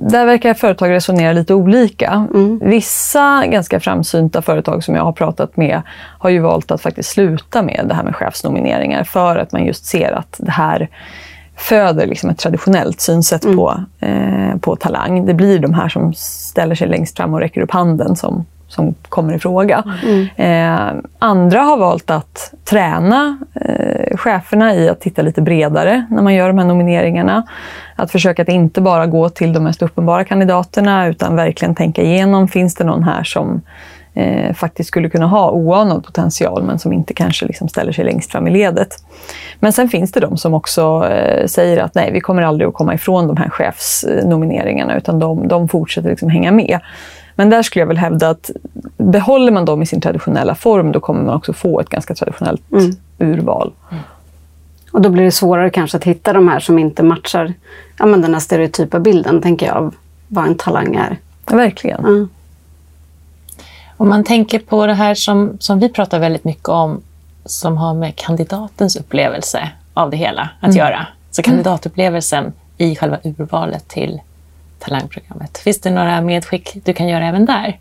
där 0.00 0.26
verkar 0.26 0.54
företag 0.54 0.90
resonera 0.90 1.32
lite 1.32 1.54
olika. 1.54 2.26
Mm. 2.34 2.60
Vissa 2.64 3.46
ganska 3.46 3.80
framsynta 3.80 4.42
företag 4.42 4.84
som 4.84 4.94
jag 4.94 5.04
har 5.04 5.12
pratat 5.12 5.56
med 5.56 5.82
har 6.18 6.30
ju 6.30 6.38
valt 6.38 6.70
att 6.70 6.82
faktiskt 6.82 7.10
sluta 7.10 7.62
med 7.62 7.84
det 7.88 7.94
här 7.94 8.02
med 8.02 8.16
chefsnomineringar 8.16 9.04
för 9.04 9.36
att 9.36 9.52
man 9.52 9.64
just 9.64 9.84
ser 9.84 10.12
att 10.12 10.36
det 10.38 10.50
här 10.50 10.88
föder 11.58 12.06
liksom 12.06 12.30
ett 12.30 12.38
traditionellt 12.38 13.00
synsätt 13.00 13.44
mm. 13.44 13.56
på, 13.56 13.84
eh, 14.00 14.56
på 14.60 14.76
talang. 14.76 15.26
Det 15.26 15.34
blir 15.34 15.58
de 15.58 15.74
här 15.74 15.88
som 15.88 16.14
ställer 16.14 16.74
sig 16.74 16.88
längst 16.88 17.16
fram 17.16 17.34
och 17.34 17.40
räcker 17.40 17.60
upp 17.60 17.70
handen 17.70 18.16
som, 18.16 18.46
som 18.68 18.94
kommer 19.08 19.34
i 19.34 19.38
fråga. 19.38 19.84
Mm. 20.02 20.26
Eh, 20.36 21.02
andra 21.18 21.60
har 21.60 21.76
valt 21.76 22.10
att 22.10 22.54
träna 22.64 23.38
eh, 23.54 24.16
cheferna 24.16 24.74
i 24.74 24.88
att 24.88 25.00
titta 25.00 25.22
lite 25.22 25.42
bredare 25.42 26.06
när 26.10 26.22
man 26.22 26.34
gör 26.34 26.48
de 26.48 26.58
här 26.58 26.66
nomineringarna. 26.66 27.42
Att 27.96 28.10
försöka 28.10 28.42
att 28.42 28.48
inte 28.48 28.80
bara 28.80 29.06
gå 29.06 29.28
till 29.28 29.52
de 29.52 29.64
mest 29.64 29.82
uppenbara 29.82 30.24
kandidaterna 30.24 31.06
utan 31.06 31.36
verkligen 31.36 31.74
tänka 31.74 32.02
igenom, 32.02 32.48
finns 32.48 32.74
det 32.74 32.84
någon 32.84 33.02
här 33.02 33.24
som 33.24 33.62
eh, 34.18 34.54
faktiskt 34.54 34.88
skulle 34.88 35.08
kunna 35.08 35.26
ha 35.26 35.50
oanad 35.50 36.04
potential 36.04 36.62
men 36.62 36.78
som 36.78 36.92
inte 36.92 37.14
kanske 37.14 37.46
liksom 37.46 37.68
ställer 37.68 37.92
sig 37.92 38.04
längst 38.04 38.32
fram 38.32 38.46
i 38.46 38.50
ledet. 38.50 38.88
Men 39.60 39.72
sen 39.72 39.88
finns 39.88 40.12
det 40.12 40.20
de 40.20 40.36
som 40.36 40.54
också 40.54 41.06
eh, 41.10 41.46
säger 41.46 41.78
att 41.78 41.94
nej, 41.94 42.12
vi 42.12 42.20
kommer 42.20 42.42
aldrig 42.42 42.68
att 42.68 42.74
komma 42.74 42.94
ifrån 42.94 43.26
de 43.26 43.36
här 43.36 43.48
chefsnomineringarna 43.48 44.96
utan 44.96 45.18
de, 45.18 45.48
de 45.48 45.68
fortsätter 45.68 46.10
liksom 46.10 46.30
hänga 46.30 46.52
med. 46.52 46.78
Men 47.34 47.50
där 47.50 47.62
skulle 47.62 47.80
jag 47.80 47.86
väl 47.86 47.98
hävda 47.98 48.30
att 48.30 48.50
behåller 48.96 49.52
man 49.52 49.64
dem 49.64 49.82
i 49.82 49.86
sin 49.86 50.00
traditionella 50.00 50.54
form 50.54 50.92
då 50.92 51.00
kommer 51.00 51.22
man 51.22 51.34
också 51.34 51.52
få 51.52 51.80
ett 51.80 51.88
ganska 51.88 52.14
traditionellt 52.14 52.72
mm. 52.72 52.96
urval. 53.18 53.72
Mm. 53.90 54.02
Och 54.92 55.00
då 55.00 55.08
blir 55.08 55.24
det 55.24 55.30
svårare 55.30 55.70
kanske 55.70 55.96
att 55.96 56.04
hitta 56.04 56.32
de 56.32 56.48
här 56.48 56.60
som 56.60 56.78
inte 56.78 57.02
matchar 57.02 57.54
ja, 57.98 58.06
men 58.06 58.22
den 58.22 58.34
här 58.34 58.40
stereotypa 58.40 58.98
bilden, 58.98 59.42
tänker 59.42 59.66
jag, 59.66 59.76
av 59.76 59.94
vad 60.28 60.46
en 60.46 60.54
talang 60.54 60.96
är. 60.96 61.16
Verkligen. 61.46 62.00
Mm. 62.00 62.28
Om 63.98 64.08
man 64.08 64.24
tänker 64.24 64.58
på 64.58 64.86
det 64.86 64.94
här 64.94 65.14
som, 65.14 65.56
som 65.60 65.78
vi 65.78 65.88
pratar 65.88 66.18
väldigt 66.18 66.44
mycket 66.44 66.68
om, 66.68 67.02
som 67.44 67.76
har 67.76 67.94
med 67.94 68.16
kandidatens 68.16 68.96
upplevelse 68.96 69.70
av 69.94 70.10
det 70.10 70.16
hela 70.16 70.50
att 70.60 70.64
mm. 70.64 70.76
göra. 70.76 71.06
Så 71.30 71.42
kandidatupplevelsen 71.42 72.52
i 72.76 72.96
själva 72.96 73.18
urvalet 73.24 73.88
till 73.88 74.20
talangprogrammet. 74.78 75.58
Finns 75.58 75.80
det 75.80 75.90
några 75.90 76.20
medskick 76.20 76.76
du 76.84 76.92
kan 76.92 77.08
göra 77.08 77.26
även 77.26 77.46
där? 77.46 77.78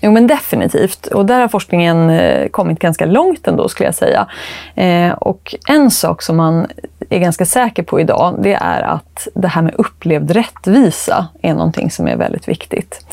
Jo 0.00 0.12
men 0.12 0.26
definitivt. 0.26 1.06
Och 1.06 1.26
där 1.26 1.40
har 1.40 1.48
forskningen 1.48 2.10
eh, 2.10 2.48
kommit 2.48 2.78
ganska 2.78 3.06
långt 3.06 3.48
ändå 3.48 3.68
skulle 3.68 3.86
jag 3.86 3.94
säga. 3.94 4.26
Eh, 4.74 5.12
och 5.12 5.54
en 5.68 5.90
sak 5.90 6.22
som 6.22 6.36
man 6.36 6.66
är 7.10 7.18
ganska 7.18 7.46
säker 7.46 7.82
på 7.82 8.00
idag, 8.00 8.34
det 8.42 8.54
är 8.54 8.82
att 8.82 9.28
det 9.34 9.48
här 9.48 9.62
med 9.62 9.74
upplevd 9.74 10.30
rättvisa 10.30 11.28
är 11.42 11.54
någonting 11.54 11.90
som 11.90 12.08
är 12.08 12.16
väldigt 12.16 12.48
viktigt. 12.48 13.06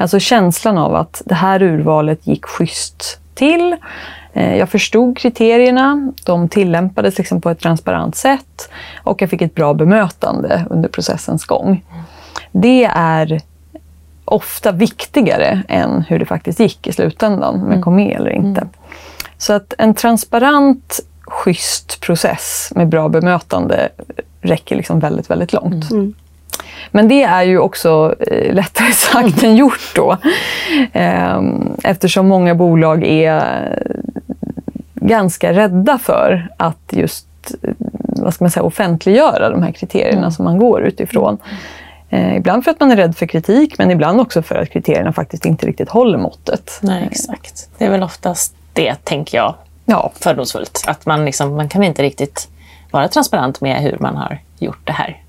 Alltså 0.00 0.18
känslan 0.18 0.78
av 0.78 0.94
att 0.94 1.22
det 1.24 1.34
här 1.34 1.62
urvalet 1.62 2.26
gick 2.26 2.46
schysst 2.46 3.20
till. 3.34 3.76
Eh, 4.32 4.56
jag 4.56 4.68
förstod 4.68 5.18
kriterierna, 5.18 6.12
de 6.24 6.48
tillämpades 6.48 7.18
liksom 7.18 7.40
på 7.40 7.50
ett 7.50 7.60
transparent 7.60 8.16
sätt 8.16 8.70
och 9.04 9.22
jag 9.22 9.30
fick 9.30 9.42
ett 9.42 9.54
bra 9.54 9.74
bemötande 9.74 10.66
under 10.70 10.88
processens 10.88 11.44
gång. 11.44 11.84
Det 12.52 12.84
är 12.94 13.40
ofta 14.24 14.72
viktigare 14.72 15.62
än 15.68 16.02
hur 16.02 16.18
det 16.18 16.26
faktiskt 16.26 16.60
gick 16.60 16.86
i 16.86 16.92
slutändan, 16.92 17.62
om 17.62 17.72
jag 17.72 17.82
kom 17.82 17.96
med 17.96 18.16
eller 18.16 18.30
inte. 18.30 18.60
Mm. 18.60 18.72
Så 19.38 19.52
att 19.52 19.74
en 19.78 19.94
transparent, 19.94 21.00
schysst 21.22 22.00
process 22.00 22.72
med 22.74 22.88
bra 22.88 23.08
bemötande 23.08 23.88
räcker 24.40 24.76
liksom 24.76 25.00
väldigt, 25.00 25.30
väldigt 25.30 25.52
långt. 25.52 25.90
Mm. 25.90 26.14
Men 26.90 27.08
det 27.08 27.22
är 27.22 27.42
ju 27.42 27.58
också 27.58 28.14
eh, 28.20 28.54
lättare 28.54 28.92
sagt 28.92 29.42
än 29.42 29.56
gjort 29.56 29.92
då. 29.94 30.16
Eh, 30.92 31.40
eftersom 31.84 32.28
många 32.28 32.54
bolag 32.54 33.04
är 33.06 33.78
ganska 34.94 35.52
rädda 35.52 35.98
för 35.98 36.48
att 36.56 36.78
just 36.90 37.26
vad 38.20 38.34
ska 38.34 38.44
man 38.44 38.50
säga, 38.50 38.64
offentliggöra 38.64 39.50
de 39.50 39.62
här 39.62 39.72
kriterierna 39.72 40.18
mm. 40.18 40.30
som 40.30 40.44
man 40.44 40.58
går 40.58 40.82
utifrån. 40.82 41.38
Eh, 42.10 42.36
ibland 42.36 42.64
för 42.64 42.70
att 42.70 42.80
man 42.80 42.90
är 42.90 42.96
rädd 42.96 43.16
för 43.16 43.26
kritik, 43.26 43.78
men 43.78 43.90
ibland 43.90 44.20
också 44.20 44.42
för 44.42 44.54
att 44.54 44.70
kriterierna 44.70 45.12
faktiskt 45.12 45.44
inte 45.44 45.66
riktigt 45.66 45.88
håller 45.88 46.18
måttet. 46.18 46.78
Nej, 46.82 47.08
exakt. 47.10 47.68
Det 47.78 47.84
är 47.84 47.90
väl 47.90 48.02
oftast 48.02 48.54
det, 48.72 48.94
tänker 49.04 49.38
jag, 49.38 49.54
ja. 49.84 50.12
fördomsfullt. 50.14 50.84
Att 50.86 51.06
man, 51.06 51.24
liksom, 51.24 51.56
man 51.56 51.68
kan 51.68 51.82
inte 51.82 52.02
riktigt 52.02 52.48
vara 52.90 53.08
transparent 53.08 53.60
med 53.60 53.82
hur 53.82 53.96
man 54.00 54.16
har 54.16 54.38
gjort 54.58 54.86
det 54.86 54.92
här 54.92 55.22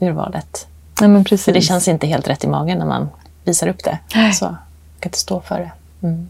urvalet. 0.00 0.66
Nej, 1.00 1.10
men 1.10 1.24
precis. 1.24 1.44
För 1.44 1.52
det 1.52 1.60
känns 1.60 1.88
inte 1.88 2.06
helt 2.06 2.28
rätt 2.28 2.44
i 2.44 2.46
magen 2.46 2.78
när 2.78 2.86
man 2.86 3.08
visar 3.44 3.68
upp 3.68 3.84
det. 3.84 3.98
Nej. 4.14 4.32
Så 4.32 4.44
jag 4.44 4.56
kan 5.00 5.08
inte 5.08 5.18
stå 5.18 5.40
för 5.40 5.58
det. 5.58 5.70
Mm. 6.06 6.28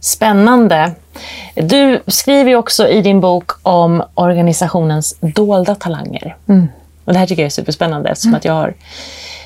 Spännande. 0.00 0.92
Du 1.54 2.02
skriver 2.06 2.50
ju 2.50 2.56
också 2.56 2.88
i 2.88 3.02
din 3.02 3.20
bok 3.20 3.52
om 3.62 4.02
organisationens 4.14 5.16
dolda 5.20 5.74
talanger. 5.74 6.36
Mm. 6.48 6.68
Och 7.04 7.12
det 7.12 7.18
här 7.18 7.26
tycker 7.26 7.42
jag 7.42 7.46
är 7.46 7.50
superspännande 7.50 8.10
eftersom 8.10 8.28
mm. 8.28 8.38
att 8.38 8.44
jag 8.44 8.52
har 8.52 8.74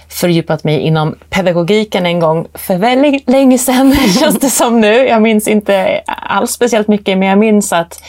fördjupat 0.09 0.65
mig 0.65 0.79
inom 0.79 1.15
pedagogiken 1.31 2.07
en 2.07 2.21
gång 2.21 2.47
för 2.55 2.77
väldigt 2.77 3.29
länge 3.29 3.59
sedan, 3.59 3.97
känns 4.21 4.39
det 4.39 4.51
som 4.51 4.81
nu. 4.81 4.95
Jag 5.09 5.23
minns 5.23 5.49
inte 5.49 6.03
alls 6.07 6.51
speciellt 6.51 6.89
mycket, 6.89 7.19
men 7.19 7.29
jag 7.29 7.39
minns 7.39 7.73
att 7.73 8.03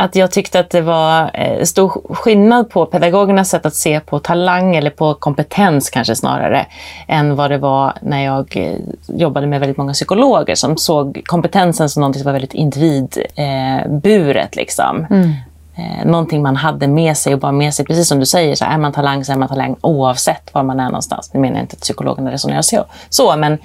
att 0.00 0.16
jag 0.16 0.30
tyckte 0.30 0.60
att 0.60 0.70
det 0.70 0.80
var 0.80 1.30
eh, 1.34 1.64
stor 1.64 2.14
skillnad 2.14 2.70
på 2.70 2.86
pedagogernas 2.86 3.50
sätt 3.50 3.66
att 3.66 3.74
se 3.74 4.00
på 4.00 4.18
talang, 4.18 4.76
eller 4.76 4.90
på 4.90 5.14
kompetens 5.14 5.90
kanske 5.90 6.16
snarare, 6.16 6.66
än 7.06 7.36
vad 7.36 7.50
det 7.50 7.58
var 7.58 7.92
när 8.02 8.24
jag 8.24 8.56
eh, 8.56 8.78
jobbade 9.06 9.46
med 9.46 9.60
väldigt 9.60 9.76
många 9.76 9.92
psykologer 9.92 10.54
som 10.54 10.76
såg 10.76 11.22
kompetensen 11.24 11.88
som 11.88 12.00
något 12.00 12.16
som 12.16 12.24
var 12.24 12.32
väldigt 12.32 12.54
individburet. 12.54 14.56
Liksom. 14.56 15.06
Mm. 15.10 15.32
Eh, 15.76 16.06
någonting 16.06 16.42
man 16.42 16.56
hade 16.56 16.88
med 16.88 17.16
sig 17.16 17.34
och 17.34 17.40
bara 17.40 17.52
med 17.52 17.74
sig, 17.74 17.84
precis 17.84 18.08
som 18.08 18.20
du 18.20 18.26
säger, 18.26 18.54
så 18.54 18.64
är 18.64 18.78
man 18.78 18.92
talang 18.92 19.24
så 19.24 19.32
är 19.32 19.36
man 19.36 19.48
talang 19.48 19.76
oavsett 19.80 20.54
var 20.54 20.62
man 20.62 20.80
är 20.80 20.84
någonstans. 20.84 21.30
Nu 21.34 21.40
menar 21.40 21.56
jag 21.56 21.64
inte 21.64 21.76
att 21.76 21.82
psykologerna 21.82 22.32
resonerar 22.32 22.62
så, 22.62 22.84
så 23.08 23.36
men 23.36 23.58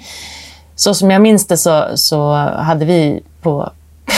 så 0.76 0.94
som 0.94 1.10
jag 1.10 1.22
minns 1.22 1.46
det 1.46 1.56
så, 1.56 1.84
så 1.94 2.32
hade 2.56 2.84
vi 2.84 3.22
på 3.42 3.70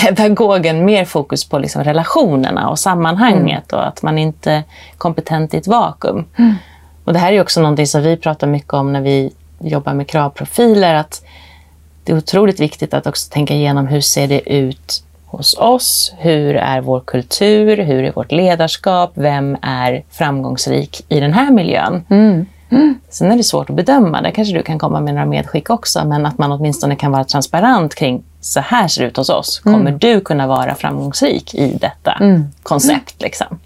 pedagogen 0.04 0.84
mer 0.84 1.04
fokus 1.04 1.48
på 1.48 1.58
liksom 1.58 1.84
relationerna 1.84 2.68
och 2.68 2.78
sammanhanget 2.78 3.72
mm. 3.72 3.80
och 3.80 3.88
att 3.88 4.02
man 4.02 4.18
inte 4.18 4.52
är 4.52 4.62
kompetent 4.98 5.54
i 5.54 5.56
ett 5.56 5.66
vakuum. 5.66 6.24
Mm. 6.36 6.54
Och 7.04 7.12
Det 7.12 7.18
här 7.18 7.32
är 7.32 7.40
också 7.40 7.60
någonting 7.60 7.86
som 7.86 8.02
vi 8.02 8.16
pratar 8.16 8.46
mycket 8.46 8.74
om 8.74 8.92
när 8.92 9.00
vi 9.00 9.32
jobbar 9.58 9.94
med 9.94 10.08
kravprofiler. 10.08 10.94
Att 10.94 11.22
det 12.04 12.12
är 12.12 12.16
otroligt 12.16 12.60
viktigt 12.60 12.94
att 12.94 13.06
också 13.06 13.30
tänka 13.30 13.54
igenom 13.54 13.86
hur 13.86 14.00
ser 14.00 14.28
det 14.28 14.52
ut 14.52 15.02
hos 15.26 15.58
oss? 15.58 16.14
Hur 16.18 16.56
är 16.56 16.80
vår 16.80 17.00
kultur? 17.00 17.76
Hur 17.76 18.04
är 18.04 18.12
vårt 18.12 18.32
ledarskap? 18.32 19.10
Vem 19.14 19.56
är 19.62 20.02
framgångsrik 20.10 21.04
i 21.08 21.20
den 21.20 21.32
här 21.32 21.50
miljön? 21.50 22.04
Mm. 22.10 22.46
Mm. 22.70 23.00
Sen 23.08 23.32
är 23.32 23.36
det 23.36 23.42
svårt 23.42 23.70
att 23.70 23.76
bedöma, 23.76 24.22
där 24.22 24.30
kanske 24.30 24.54
du 24.54 24.62
kan 24.62 24.78
komma 24.78 25.00
med 25.00 25.14
några 25.14 25.26
medskick 25.26 25.70
också, 25.70 26.04
men 26.04 26.26
att 26.26 26.38
man 26.38 26.52
åtminstone 26.52 26.96
kan 26.96 27.12
vara 27.12 27.24
transparent 27.24 27.94
kring 27.94 28.22
så 28.46 28.60
här 28.60 28.88
ser 28.88 29.02
det 29.02 29.08
ut 29.08 29.16
hos 29.16 29.28
oss. 29.28 29.58
Kommer 29.58 29.78
mm. 29.78 29.98
du 29.98 30.20
kunna 30.20 30.46
vara 30.46 30.74
framgångsrik 30.74 31.54
i 31.54 31.78
detta 31.80 32.12
mm. 32.12 32.44
koncept? 32.62 33.22
Liksom? 33.22 33.58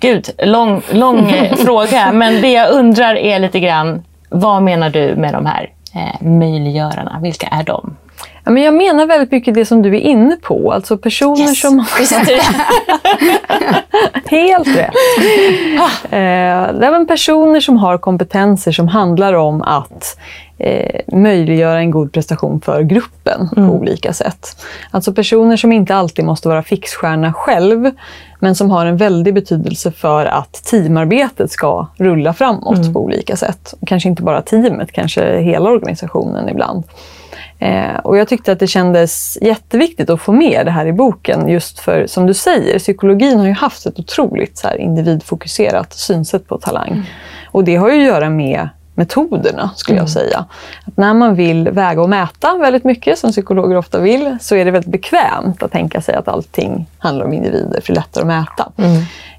Gud, 0.00 0.30
lång, 0.38 0.82
lång 0.90 1.30
eh, 1.30 1.56
fråga, 1.64 2.12
men 2.12 2.40
det 2.40 2.52
jag 2.52 2.70
undrar 2.70 3.14
är 3.14 3.38
lite 3.38 3.60
grann, 3.60 4.02
vad 4.28 4.62
menar 4.62 4.90
du 4.90 5.16
med 5.16 5.32
de 5.32 5.46
här 5.46 5.70
eh, 5.94 6.26
möjliggörarna? 6.26 7.18
Vilka 7.22 7.46
är 7.46 7.62
de? 7.62 7.96
Ja, 8.44 8.50
men 8.50 8.62
jag 8.62 8.74
menar 8.74 9.06
väldigt 9.06 9.30
mycket 9.30 9.54
det 9.54 9.64
som 9.64 9.82
du 9.82 9.96
är 9.96 10.00
inne 10.00 10.36
på. 10.36 10.72
Alltså 10.72 10.98
personer 10.98 11.42
yes. 11.42 11.60
som... 11.60 11.78
Helt 14.30 14.68
rätt. 14.68 14.94
eh, 16.04 16.78
det 16.78 16.86
är 16.86 17.06
personer 17.06 17.60
som 17.60 17.76
har 17.76 17.98
kompetenser 17.98 18.72
som 18.72 18.88
handlar 18.88 19.34
om 19.34 19.62
att 19.62 20.18
eh, 20.60 21.00
möjliggöra 21.18 21.78
en 21.78 21.90
god 21.90 22.12
prestation 22.12 22.60
för 22.60 22.82
gruppen 22.82 23.48
Mm. 23.56 23.68
på 23.68 23.74
olika 23.76 24.12
sätt. 24.12 24.62
Alltså 24.90 25.12
personer 25.12 25.56
som 25.56 25.72
inte 25.72 25.94
alltid 25.94 26.24
måste 26.24 26.48
vara 26.48 26.62
fixstjärna 26.62 27.32
själv, 27.32 27.90
men 28.38 28.54
som 28.54 28.70
har 28.70 28.86
en 28.86 28.96
väldig 28.96 29.34
betydelse 29.34 29.92
för 29.92 30.26
att 30.26 30.52
teamarbetet 30.52 31.50
ska 31.50 31.86
rulla 31.96 32.32
framåt 32.32 32.78
Mm. 32.78 32.92
på 32.92 33.00
olika 33.00 33.36
sätt. 33.36 33.74
Kanske 33.86 34.08
inte 34.08 34.22
bara 34.22 34.42
teamet, 34.42 34.92
kanske 34.92 35.38
hela 35.40 35.70
organisationen 35.70 36.48
ibland. 36.48 36.84
Eh, 37.58 37.96
och 38.04 38.16
jag 38.18 38.28
tyckte 38.28 38.52
att 38.52 38.58
det 38.58 38.66
kändes 38.66 39.38
jätteviktigt 39.42 40.10
att 40.10 40.20
få 40.20 40.32
med 40.32 40.66
det 40.66 40.70
här 40.70 40.86
i 40.86 40.92
boken 40.92 41.48
just 41.48 41.78
för, 41.78 42.06
som 42.06 42.26
du 42.26 42.34
säger, 42.34 42.78
psykologin 42.78 43.38
har 43.38 43.46
ju 43.46 43.52
haft 43.52 43.86
ett 43.86 43.98
otroligt 43.98 44.58
så 44.58 44.68
här, 44.68 44.76
individfokuserat 44.76 45.92
synsätt 45.92 46.48
på 46.48 46.58
talang. 46.58 47.10
Och 47.50 47.64
det 47.64 47.76
har 47.76 47.90
ju 47.90 47.98
att 48.00 48.06
göra 48.06 48.30
med 48.30 48.68
metoderna, 49.00 49.70
skulle 49.76 49.98
jag 49.98 50.08
säga. 50.08 50.44
Att 50.86 50.96
när 50.96 51.14
man 51.14 51.34
vill 51.34 51.70
väga 51.70 52.02
och 52.02 52.08
mäta 52.08 52.58
väldigt 52.60 52.84
mycket, 52.84 53.18
som 53.18 53.30
psykologer 53.30 53.76
ofta 53.76 53.98
vill, 54.00 54.36
så 54.40 54.56
är 54.56 54.64
det 54.64 54.70
väldigt 54.70 54.92
bekvämt 54.92 55.62
att 55.62 55.72
tänka 55.72 56.00
sig 56.00 56.14
att 56.14 56.28
allting 56.28 56.86
handlar 56.98 57.24
om 57.24 57.32
individer, 57.32 57.80
för 57.80 57.92
det 57.92 57.98
är 57.98 58.02
lättare 58.02 58.22
att 58.22 58.26
mäta. 58.26 58.72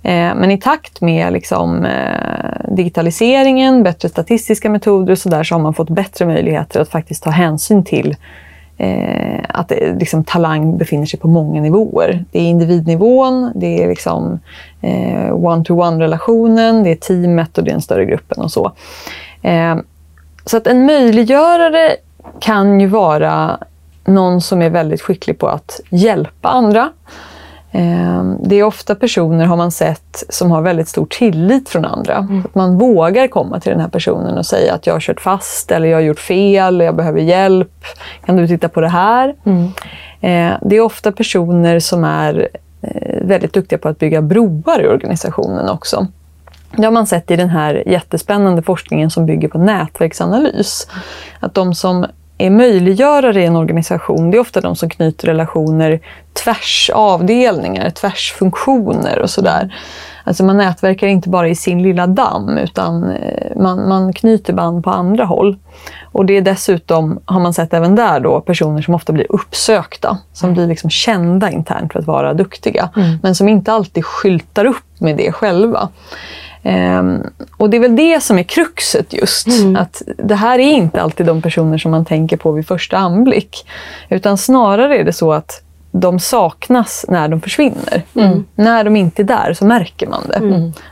Eh, 0.04 0.36
men 0.36 0.52
i 0.52 0.58
takt 0.58 1.02
med 1.02 1.34
liksom, 1.34 1.86
eh, 1.86 2.76
digitaliseringen, 2.76 3.84
bättre 3.84 4.10
statistiska 4.10 4.70
metoder 4.70 5.12
och 5.12 5.18
så 5.18 5.30
där, 5.30 5.44
så 5.44 5.56
har 5.56 5.60
man 5.62 5.74
fått 5.74 5.90
bättre 5.90 6.26
möjligheter 6.26 6.82
att 6.82 6.90
faktiskt 6.90 7.24
ta 7.24 7.30
hänsyn 7.30 7.84
till 7.84 8.16
eh, 8.78 9.40
att 9.50 9.70
det, 9.70 10.00
liksom, 10.00 10.24
talang 10.24 10.78
befinner 10.78 11.06
sig 11.06 11.20
på 11.20 11.28
många 11.28 11.62
nivåer. 11.62 12.26
Det 12.32 12.40
är 12.40 12.44
individnivån, 12.44 13.52
det 13.56 13.84
är 13.84 13.88
liksom, 13.88 14.40
eh, 14.82 15.34
one-to-one-relationen, 15.34 16.84
det 16.84 16.92
är 16.92 16.96
teamet 16.96 17.58
och 17.58 17.64
det 17.64 17.70
är 17.70 17.74
den 17.74 17.82
större 17.82 18.06
gruppen 18.06 18.42
och 18.42 18.52
så. 18.52 18.72
Eh, 19.42 19.76
så 20.46 20.58
att 20.58 20.68
en 20.68 20.86
möjliggörare 20.86 21.96
kan 22.40 22.80
ju 22.80 22.88
vara 22.88 23.58
någon 24.06 24.42
som 24.42 24.62
är 24.62 24.70
väldigt 24.70 25.02
skicklig 25.02 25.40
på 25.40 25.48
att 25.48 25.80
hjälpa 25.90 26.50
andra. 26.50 26.90
Eh, 27.72 28.24
Det 28.44 28.56
är 28.56 28.64
ofta 28.64 28.96
personer, 28.96 29.46
har 29.46 29.58
man 29.58 29.72
sett, 29.72 30.24
som 30.30 30.52
har 30.52 30.62
väldigt 30.62 30.88
stor 30.88 31.06
tillit 31.06 31.70
från 31.70 31.86
andra. 31.86 32.18
Att 32.46 32.56
man 32.56 32.78
vågar 32.78 33.28
komma 33.28 33.60
till 33.60 33.72
den 33.72 33.80
här 33.82 33.88
personen 33.88 34.38
och 34.38 34.46
säga 34.46 34.74
att 34.74 34.88
jag 34.88 34.94
har 34.94 35.00
kört 35.00 35.22
fast, 35.22 35.72
eller 35.72 35.88
jag 35.88 35.98
har 35.98 36.02
gjort 36.02 36.20
fel, 36.20 36.80
jag 36.82 36.96
behöver 36.96 37.20
hjälp. 37.22 37.86
Kan 38.26 38.36
du 38.36 38.48
titta 38.48 38.70
på 38.70 38.82
det 38.82 38.90
här? 38.90 39.36
Eh, 40.22 40.54
Det 40.62 40.76
är 40.76 40.82
ofta 40.82 41.12
personer 41.12 41.80
som 41.80 42.04
är 42.04 42.48
väldigt 43.22 43.54
duktiga 43.54 43.80
på 43.80 43.90
att 43.90 44.00
bygga 44.00 44.22
broar 44.22 44.82
i 44.82 44.88
organisationen 44.88 45.70
också. 45.70 46.08
Det 46.78 46.84
har 46.84 46.92
man 46.92 47.08
sett 47.08 47.32
i 47.32 47.36
den 47.36 47.50
här 47.50 47.84
jättespännande 47.88 48.62
forskningen 48.62 49.10
som 49.10 49.26
bygger 49.26 49.48
på 49.48 49.58
nätverksanalys. 49.58 50.88
Att 51.40 51.54
de 51.54 51.76
som 51.76 52.06
är 52.38 52.50
möjliggörare 52.50 53.42
i 53.42 53.46
en 53.46 53.56
organisation, 53.56 54.32
det 54.32 54.38
är 54.38 54.42
ofta 54.42 54.62
de 54.62 54.76
som 54.76 54.90
knyter 54.90 55.28
relationer 55.28 56.00
tvärs 56.44 56.90
avdelningar, 56.94 57.90
tvärs 57.90 58.32
funktioner 58.32 59.20
och 59.20 59.30
sådär. 59.30 59.76
Alltså 60.24 60.44
man 60.44 60.58
nätverkar 60.58 61.08
inte 61.08 61.30
bara 61.30 61.48
i 61.48 61.56
sin 61.56 61.84
lilla 61.84 62.08
damm, 62.08 62.58
utan 62.58 63.12
eh, 63.12 63.58
man, 63.58 63.88
man 63.90 64.14
knyter 64.14 64.54
band 64.54 64.84
på 64.84 64.90
andra 64.90 65.26
håll. 65.26 65.58
Och 66.12 66.26
det 66.26 66.38
är 66.38 66.42
dessutom, 66.42 67.20
har 67.26 67.40
man 67.40 67.54
sett 67.54 67.74
även 67.74 67.96
där, 67.96 68.20
då, 68.20 68.42
personer 68.42 68.82
som 68.82 68.94
ofta 68.94 69.14
blir 69.14 69.32
uppsökta. 69.32 70.18
Som 70.34 70.54
blir 70.54 70.68
liksom 70.68 70.90
kända 70.90 71.52
internt 71.52 71.94
för 71.94 72.00
att 72.00 72.08
vara 72.08 72.34
duktiga. 72.34 72.90
Men 73.22 73.36
som 73.36 73.50
inte 73.50 73.74
alltid 73.74 74.06
skyltar 74.06 74.66
upp 74.66 75.00
med 75.00 75.18
det 75.18 75.32
själva. 75.32 75.90
Ehm, 76.64 77.24
och 77.58 77.70
det 77.70 77.78
är 77.78 77.82
väl 77.82 77.96
det 77.96 78.24
som 78.24 78.40
är 78.40 78.44
kruxet 78.44 79.14
just. 79.14 79.48
Att 79.78 80.02
det 80.18 80.36
här 80.36 80.60
är 80.60 80.72
inte 80.72 81.02
alltid 81.02 81.26
de 81.26 81.42
personer 81.42 81.78
som 81.78 81.92
man 81.92 82.06
tänker 82.06 82.38
på 82.38 82.52
vid 82.52 82.68
första 82.68 82.98
anblick. 82.98 83.68
Utan 84.10 84.38
snarare 84.38 84.98
är 84.98 85.04
det 85.04 85.14
så 85.14 85.34
att 85.34 85.62
de 85.94 86.20
saknas 86.20 87.06
när 87.08 87.28
de 87.28 87.42
försvinner. 87.42 88.04
När 88.56 88.84
de 88.84 88.96
inte 88.96 89.22
är 89.22 89.24
där 89.24 89.54
så 89.54 89.66
märker 89.66 90.08
man 90.08 90.24
det. 90.28 90.40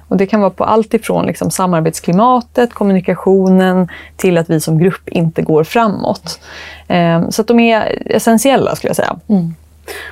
Och 0.07 0.17
Det 0.17 0.25
kan 0.25 0.39
vara 0.41 0.49
på 0.49 0.63
allt 0.63 0.93
ifrån 0.93 1.25
liksom 1.25 1.51
samarbetsklimatet, 1.51 2.73
kommunikationen 2.73 3.87
till 4.15 4.37
att 4.37 4.49
vi 4.49 4.59
som 4.59 4.77
grupp 4.79 5.09
inte 5.09 5.41
går 5.41 5.63
framåt. 5.63 6.39
Ehm, 6.87 7.31
så 7.31 7.41
att 7.41 7.47
de 7.47 7.59
är 7.59 8.03
essentiella 8.15 8.75
skulle 8.75 8.89
jag 8.89 8.95
säga. 8.95 9.15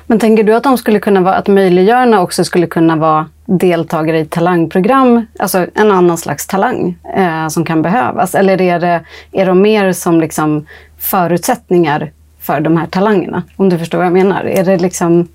Men 0.06 0.18
tänker 0.18 0.44
du 0.44 0.54
att 0.54 0.62
de 0.62 0.78
skulle 0.78 1.00
kunna 1.00 1.20
vara, 1.20 1.34
att 1.34 1.48
möjliggörarna 1.48 2.20
också 2.20 2.44
skulle 2.44 2.66
kunna 2.66 2.96
vara 2.96 3.28
deltagare 3.46 4.18
i 4.18 4.24
talangprogram, 4.24 5.26
alltså 5.38 5.66
en 5.74 5.90
annan 5.90 6.18
slags 6.18 6.46
talang 6.46 6.98
eh, 7.16 7.48
som 7.48 7.64
kan 7.64 7.82
behövas? 7.82 8.34
Eller 8.34 8.60
är, 8.60 8.80
det, 8.80 9.00
är 9.32 9.46
de 9.46 9.62
mer 9.62 9.92
som 9.92 10.20
liksom 10.20 10.66
förutsättningar 10.98 12.12
för 12.40 12.60
de 12.60 12.76
här 12.76 12.86
talangerna? 12.86 13.42
Om 13.56 13.68
du 13.68 13.78
förstår 13.78 13.98
vad 13.98 14.06
jag 14.06 14.12
menar. 14.12 14.44
Är 14.44 14.64
det 14.64 14.78
liksom... 14.78 15.28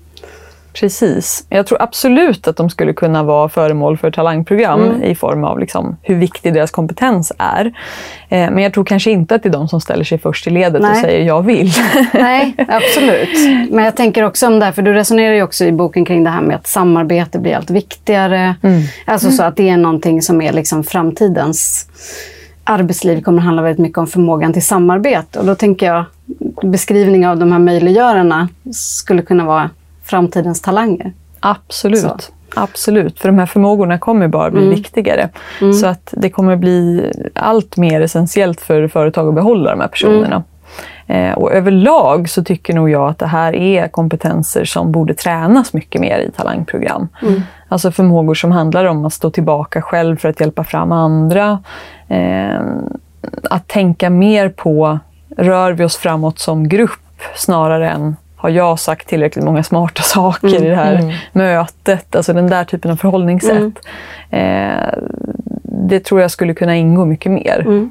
Precis. 0.80 1.46
Jag 1.48 1.66
tror 1.66 1.82
absolut 1.82 2.48
att 2.48 2.56
de 2.56 2.70
skulle 2.70 2.92
kunna 2.92 3.22
vara 3.22 3.48
föremål 3.48 3.98
för 3.98 4.10
talangprogram 4.10 5.02
i 5.02 5.14
form 5.14 5.44
av 5.44 5.58
liksom 5.58 5.96
hur 6.02 6.14
viktig 6.14 6.54
deras 6.54 6.70
kompetens 6.70 7.32
är. 7.38 7.66
Eh, 8.28 8.50
men 8.50 8.58
jag 8.58 8.72
tror 8.72 8.84
kanske 8.84 9.10
inte 9.10 9.34
att 9.34 9.42
det 9.42 9.48
är 9.48 9.52
de 9.52 9.68
som 9.68 9.80
ställer 9.80 10.04
sig 10.04 10.18
först 10.18 10.46
i 10.46 10.50
ledet 10.50 10.82
och 10.82 10.88
Nej. 10.88 11.02
säger 11.02 11.26
jag 11.26 11.42
vill. 11.42 11.72
Nej, 12.14 12.54
absolut. 12.68 13.28
Men 13.70 13.84
jag 13.84 13.96
tänker 13.96 14.22
också 14.22 14.46
om 14.46 14.58
det 14.58 14.64
här, 14.64 14.72
för 14.72 14.82
du 14.82 14.92
resonerar 14.92 15.34
ju 15.34 15.42
också 15.42 15.64
i 15.64 15.72
boken 15.72 16.04
kring 16.04 16.24
det 16.24 16.30
här 16.30 16.42
med 16.42 16.56
att 16.56 16.66
samarbete 16.66 17.38
blir 17.38 17.56
allt 17.56 17.70
viktigare. 17.70 18.54
Alltså 19.04 19.30
så 19.30 19.42
att 19.42 19.56
det 19.56 19.68
är 19.68 19.76
någonting 19.76 20.22
som 20.22 20.42
är 20.42 20.52
liksom 20.52 20.84
framtidens 20.84 21.88
arbetsliv 22.64 23.22
kommer 23.22 23.38
att 23.38 23.44
handla 23.44 23.62
väldigt 23.62 23.82
mycket 23.82 23.98
om 23.98 24.06
förmågan 24.06 24.52
till 24.52 24.66
samarbete. 24.66 25.38
Och 25.38 25.46
då 25.46 25.54
tänker 25.54 25.86
jag 25.86 26.04
beskrivning 26.62 27.26
av 27.26 27.38
de 27.38 27.52
här 27.52 27.58
möjliggörarna 27.58 28.48
skulle 28.72 29.22
kunna 29.22 29.44
vara 29.44 29.70
framtidens 30.04 30.62
talanger. 30.62 31.12
Absolut. 31.40 32.00
Så. 32.00 32.16
Absolut, 32.56 33.20
för 33.20 33.28
de 33.28 33.38
här 33.38 33.46
förmågorna 33.46 33.98
kommer 33.98 34.28
bara 34.28 34.50
bli 34.50 34.68
viktigare. 34.68 35.28
Så 35.80 35.86
att 35.86 36.14
det 36.16 36.30
kommer 36.30 36.56
bli 36.56 37.10
allt 37.34 37.76
mer 37.76 38.00
essentiellt 38.00 38.60
för 38.60 38.88
företag 38.88 39.28
att 39.28 39.34
behålla 39.34 39.70
de 39.70 39.80
här 39.80 39.88
personerna. 39.88 40.42
Eh, 41.06 41.32
och 41.32 41.52
överlag 41.52 42.28
så 42.28 42.44
tycker 42.44 42.74
nog 42.74 42.90
jag 42.90 43.08
att 43.08 43.18
det 43.18 43.26
här 43.26 43.54
är 43.54 43.88
kompetenser 43.88 44.64
som 44.64 44.92
borde 44.92 45.14
tränas 45.14 45.72
mycket 45.72 46.00
mer 46.00 46.18
i 46.18 46.30
talangprogram. 46.30 47.08
Alltså 47.68 47.92
förmågor 47.92 48.34
som 48.34 48.52
handlar 48.52 48.84
om 48.84 49.04
att 49.04 49.12
stå 49.12 49.30
tillbaka 49.30 49.82
själv 49.82 50.16
för 50.16 50.28
att 50.28 50.40
hjälpa 50.40 50.64
fram 50.64 50.92
andra. 50.92 51.62
Eh, 52.08 52.60
att 53.50 53.68
tänka 53.68 54.10
mer 54.10 54.48
på, 54.48 54.98
rör 55.36 55.72
vi 55.72 55.84
oss 55.84 55.96
framåt 55.96 56.38
som 56.38 56.68
grupp 56.68 57.00
snarare 57.34 57.90
än 57.90 58.16
har 58.44 58.50
jag 58.50 58.78
sagt 58.78 59.08
tillräckligt 59.08 59.44
många 59.44 59.62
smarta 59.62 60.02
saker 60.06 60.64
i 60.64 60.68
det 60.68 60.76
här 60.76 61.22
mötet? 61.32 62.16
Alltså 62.16 62.32
den 62.32 62.46
där 62.46 62.64
typen 62.64 62.90
av 62.90 62.96
förhållningssätt. 62.96 63.74
Eh, 64.30 64.94
det 65.62 66.00
tror 66.00 66.20
jag 66.20 66.30
skulle 66.30 66.54
kunna 66.54 66.76
ingå 66.76 67.04
mycket 67.04 67.32
mer. 67.32 67.88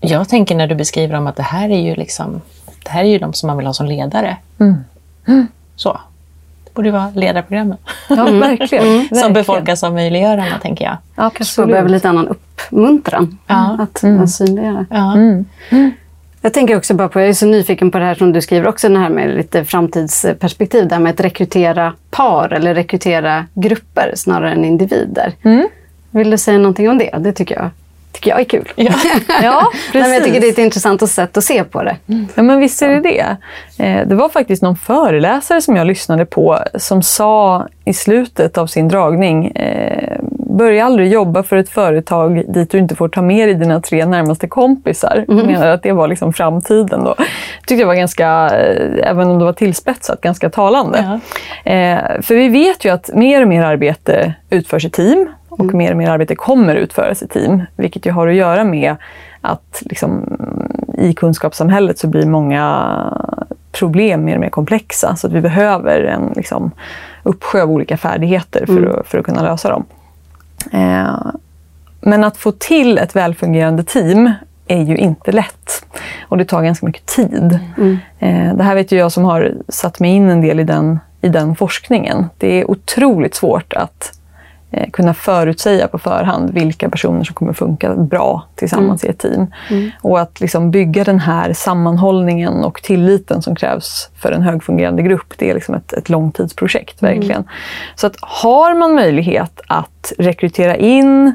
Jag 0.00 0.28
tänker 0.28 0.54
när 0.56 0.66
du 0.66 0.74
beskriver 0.74 1.14
om 1.16 1.26
att 1.26 1.36
det 1.36 1.42
här 1.42 1.68
är 1.70 1.80
ju 1.80 1.94
liksom, 1.94 2.40
det 2.84 2.90
här 2.90 3.04
är 3.04 3.08
ju 3.08 3.18
de 3.18 3.32
som 3.32 3.46
man 3.46 3.56
vill 3.56 3.66
ha 3.66 3.72
som 3.74 3.86
ledare. 3.86 4.36
Så. 5.76 6.00
Det 6.64 6.74
borde 6.74 6.90
vara 6.90 7.10
ledarprogrammen. 7.14 7.76
Ja, 8.08 8.14
verkligen. 8.24 8.84
Som 8.84 8.98
verkligen. 9.00 9.32
befolkas 9.32 9.84
av 9.84 9.94
möjliggörarna, 9.94 10.58
tänker 10.62 10.84
jag. 10.84 10.96
Kanske 11.34 11.60
man 11.60 11.68
behöver 11.68 11.84
Absolut. 11.84 11.92
lite 11.92 12.08
annan 12.08 12.28
uppmuntran 12.28 13.38
Ja. 13.46 13.76
att, 13.80 14.04
att 14.04 14.30
synliggöra. 14.30 14.86
Ja. 14.90 15.14
Jag 16.42 16.52
tänker 16.54 16.76
också 16.76 16.94
bara 16.94 17.08
på, 17.08 17.20
jag 17.20 17.28
är 17.28 17.32
så 17.32 17.46
nyfiken 17.46 17.90
på 17.90 17.98
det 17.98 18.04
här 18.04 18.14
som 18.14 18.32
du 18.32 18.40
skriver 18.40 18.68
också, 18.68 18.88
det 18.88 18.98
här 18.98 19.08
med 19.10 19.36
lite 19.36 19.64
framtidsperspektiv, 19.64 20.88
det 20.88 20.94
här 20.94 21.02
med 21.02 21.10
att 21.10 21.20
rekrytera 21.20 21.92
par 22.10 22.52
eller 22.52 22.74
rekrytera 22.74 23.46
grupper 23.54 24.12
snarare 24.16 24.52
än 24.52 24.64
individer. 24.64 25.32
Vill 26.10 26.30
du 26.30 26.38
säga 26.38 26.58
någonting 26.58 26.88
om 26.90 26.98
det? 26.98 27.10
Det 27.18 27.32
tycker 27.32 27.54
jag, 27.54 27.70
tycker 28.12 28.30
jag 28.30 28.40
är 28.40 28.44
kul. 28.44 28.68
Ja. 28.76 28.92
Ja, 29.42 29.70
Nej, 29.94 30.02
men 30.02 30.12
jag 30.12 30.24
tycker 30.24 30.40
precis. 30.40 30.40
det 30.40 30.46
är 30.48 30.52
ett 30.52 30.58
intressant 30.58 31.10
sätt 31.10 31.36
att 31.36 31.44
se 31.44 31.64
på 31.64 31.82
det. 31.82 31.96
Ja, 32.34 32.42
men 32.42 32.60
visst 32.60 32.82
är 32.82 32.88
det 32.88 33.00
det. 33.00 33.36
Eh, 33.84 34.06
Det 34.08 34.14
var 34.14 34.28
faktiskt 34.28 34.62
någon 34.62 34.76
föreläsare 34.76 35.60
som 35.62 35.76
jag 35.76 35.86
lyssnade 35.86 36.26
på 36.26 36.58
som 36.74 37.02
sa 37.02 37.68
i 37.84 37.92
slutet 37.94 38.58
av 38.58 38.66
sin 38.66 38.88
dragning 38.88 39.46
eh, 39.46 40.20
Börja 40.58 40.84
aldrig 40.84 41.12
jobba 41.12 41.42
för 41.42 41.56
ett 41.56 41.68
företag 41.68 42.44
dit 42.48 42.70
du 42.70 42.78
inte 42.78 42.94
får 42.94 43.08
ta 43.08 43.22
med 43.22 43.48
dig 43.48 43.54
dina 43.54 43.80
tre 43.80 44.06
närmaste 44.06 44.48
kompisar. 44.48 45.24
Jag 45.28 45.46
menar 45.46 45.66
att 45.70 45.82
det 45.82 45.92
var 45.92 46.08
liksom 46.08 46.32
framtiden 46.32 47.04
då. 47.04 47.14
tyckte 47.66 47.74
jag 47.74 47.86
var 47.86 47.94
ganska, 47.94 48.50
eh, 48.58 49.10
även 49.10 49.30
om 49.30 49.38
det 49.38 49.44
var 49.44 49.52
tillspetsat, 49.52 50.20
ganska 50.20 50.50
talande. 50.50 51.20
Eh, 51.64 51.98
För 52.22 52.34
vi 52.34 52.48
vet 52.48 52.84
ju 52.84 52.90
att 52.90 53.10
mer 53.14 53.42
och 53.42 53.48
mer 53.48 53.62
arbete 53.62 54.34
utförs 54.50 54.84
i 54.84 54.90
team 54.90 55.28
och 55.48 55.74
mer 55.74 55.90
och 55.90 55.96
mer 55.96 56.10
arbete 56.10 56.34
kommer 56.34 56.74
utföras 56.74 57.22
i 57.22 57.28
team. 57.28 57.62
Vilket 57.76 58.06
ju 58.06 58.12
har 58.12 58.28
att 58.28 58.34
göra 58.34 58.64
med 58.64 58.96
att 59.40 59.82
liksom, 59.86 60.36
i 60.98 61.12
kunskapssamhället 61.14 61.98
så 61.98 62.06
blir 62.06 62.26
många 62.26 62.96
problem 63.72 64.24
mer 64.24 64.34
och 64.34 64.40
mer 64.40 64.50
komplexa. 64.50 65.16
Så 65.16 65.26
att 65.26 65.32
vi 65.32 65.40
behöver 65.40 66.00
en 66.00 66.32
liksom, 66.36 66.70
uppsjö 67.22 67.62
av 67.62 67.70
olika 67.70 67.96
färdigheter 67.96 68.66
för, 68.66 69.00
att, 69.00 69.06
för 69.06 69.18
att 69.18 69.24
kunna 69.24 69.42
lösa 69.42 69.68
dem. 69.68 69.84
Eh, 70.72 71.16
men 72.00 72.24
att 72.24 72.36
få 72.36 72.52
till 72.52 72.98
ett 72.98 73.16
välfungerande 73.16 73.84
team 73.84 74.32
är 74.66 74.82
ju 74.82 74.96
inte 74.96 75.32
lätt. 75.32 75.86
Och 76.28 76.38
det 76.38 76.44
tar 76.44 76.62
ganska 76.62 76.86
mycket 76.86 77.06
tid. 77.06 77.58
Mm. 77.78 77.98
Eh, 78.18 78.54
det 78.54 78.64
här 78.64 78.74
vet 78.74 78.92
ju 78.92 78.98
jag 78.98 79.12
som 79.12 79.24
har 79.24 79.54
satt 79.68 80.00
mig 80.00 80.10
in 80.10 80.30
en 80.30 80.40
del 80.40 80.60
i 80.60 80.64
den, 80.64 80.98
i 81.20 81.28
den 81.28 81.56
forskningen. 81.56 82.26
Det 82.38 82.60
är 82.60 82.70
otroligt 82.70 83.34
svårt 83.34 83.72
att 83.72 84.19
eh, 84.70 84.90
kunna 84.90 85.14
förutsäga 85.14 85.88
på 85.88 85.98
förhand 85.98 86.50
vilka 86.50 86.90
personer 86.90 87.24
som 87.24 87.34
kommer 87.34 87.52
funka 87.52 87.94
bra 87.94 88.46
tillsammans 88.54 89.04
mm. 89.04 89.10
i 89.10 89.14
ett 89.14 89.18
team. 89.18 89.46
Mm. 89.70 89.90
Och 90.02 90.20
att 90.20 90.40
liksom 90.40 90.70
bygga 90.70 91.04
den 91.04 91.18
här 91.18 91.52
sammanhållningen 91.52 92.64
och 92.64 92.82
tilliten 92.82 93.42
som 93.42 93.56
krävs 93.56 94.10
för 94.16 94.32
en 94.32 94.42
högfungerande 94.42 95.02
grupp, 95.02 95.34
det 95.36 95.50
är 95.50 95.54
liksom 95.54 95.74
ett, 95.74 95.92
ett 95.92 96.08
långtidsprojekt. 96.08 97.02
Mm. 97.02 97.14
verkligen. 97.14 97.44
Så 97.94 98.06
att 98.06 98.16
har 98.20 98.74
man 98.74 98.94
möjlighet 98.94 99.60
att 99.66 100.12
rekrytera 100.18 100.76
in 100.76 101.26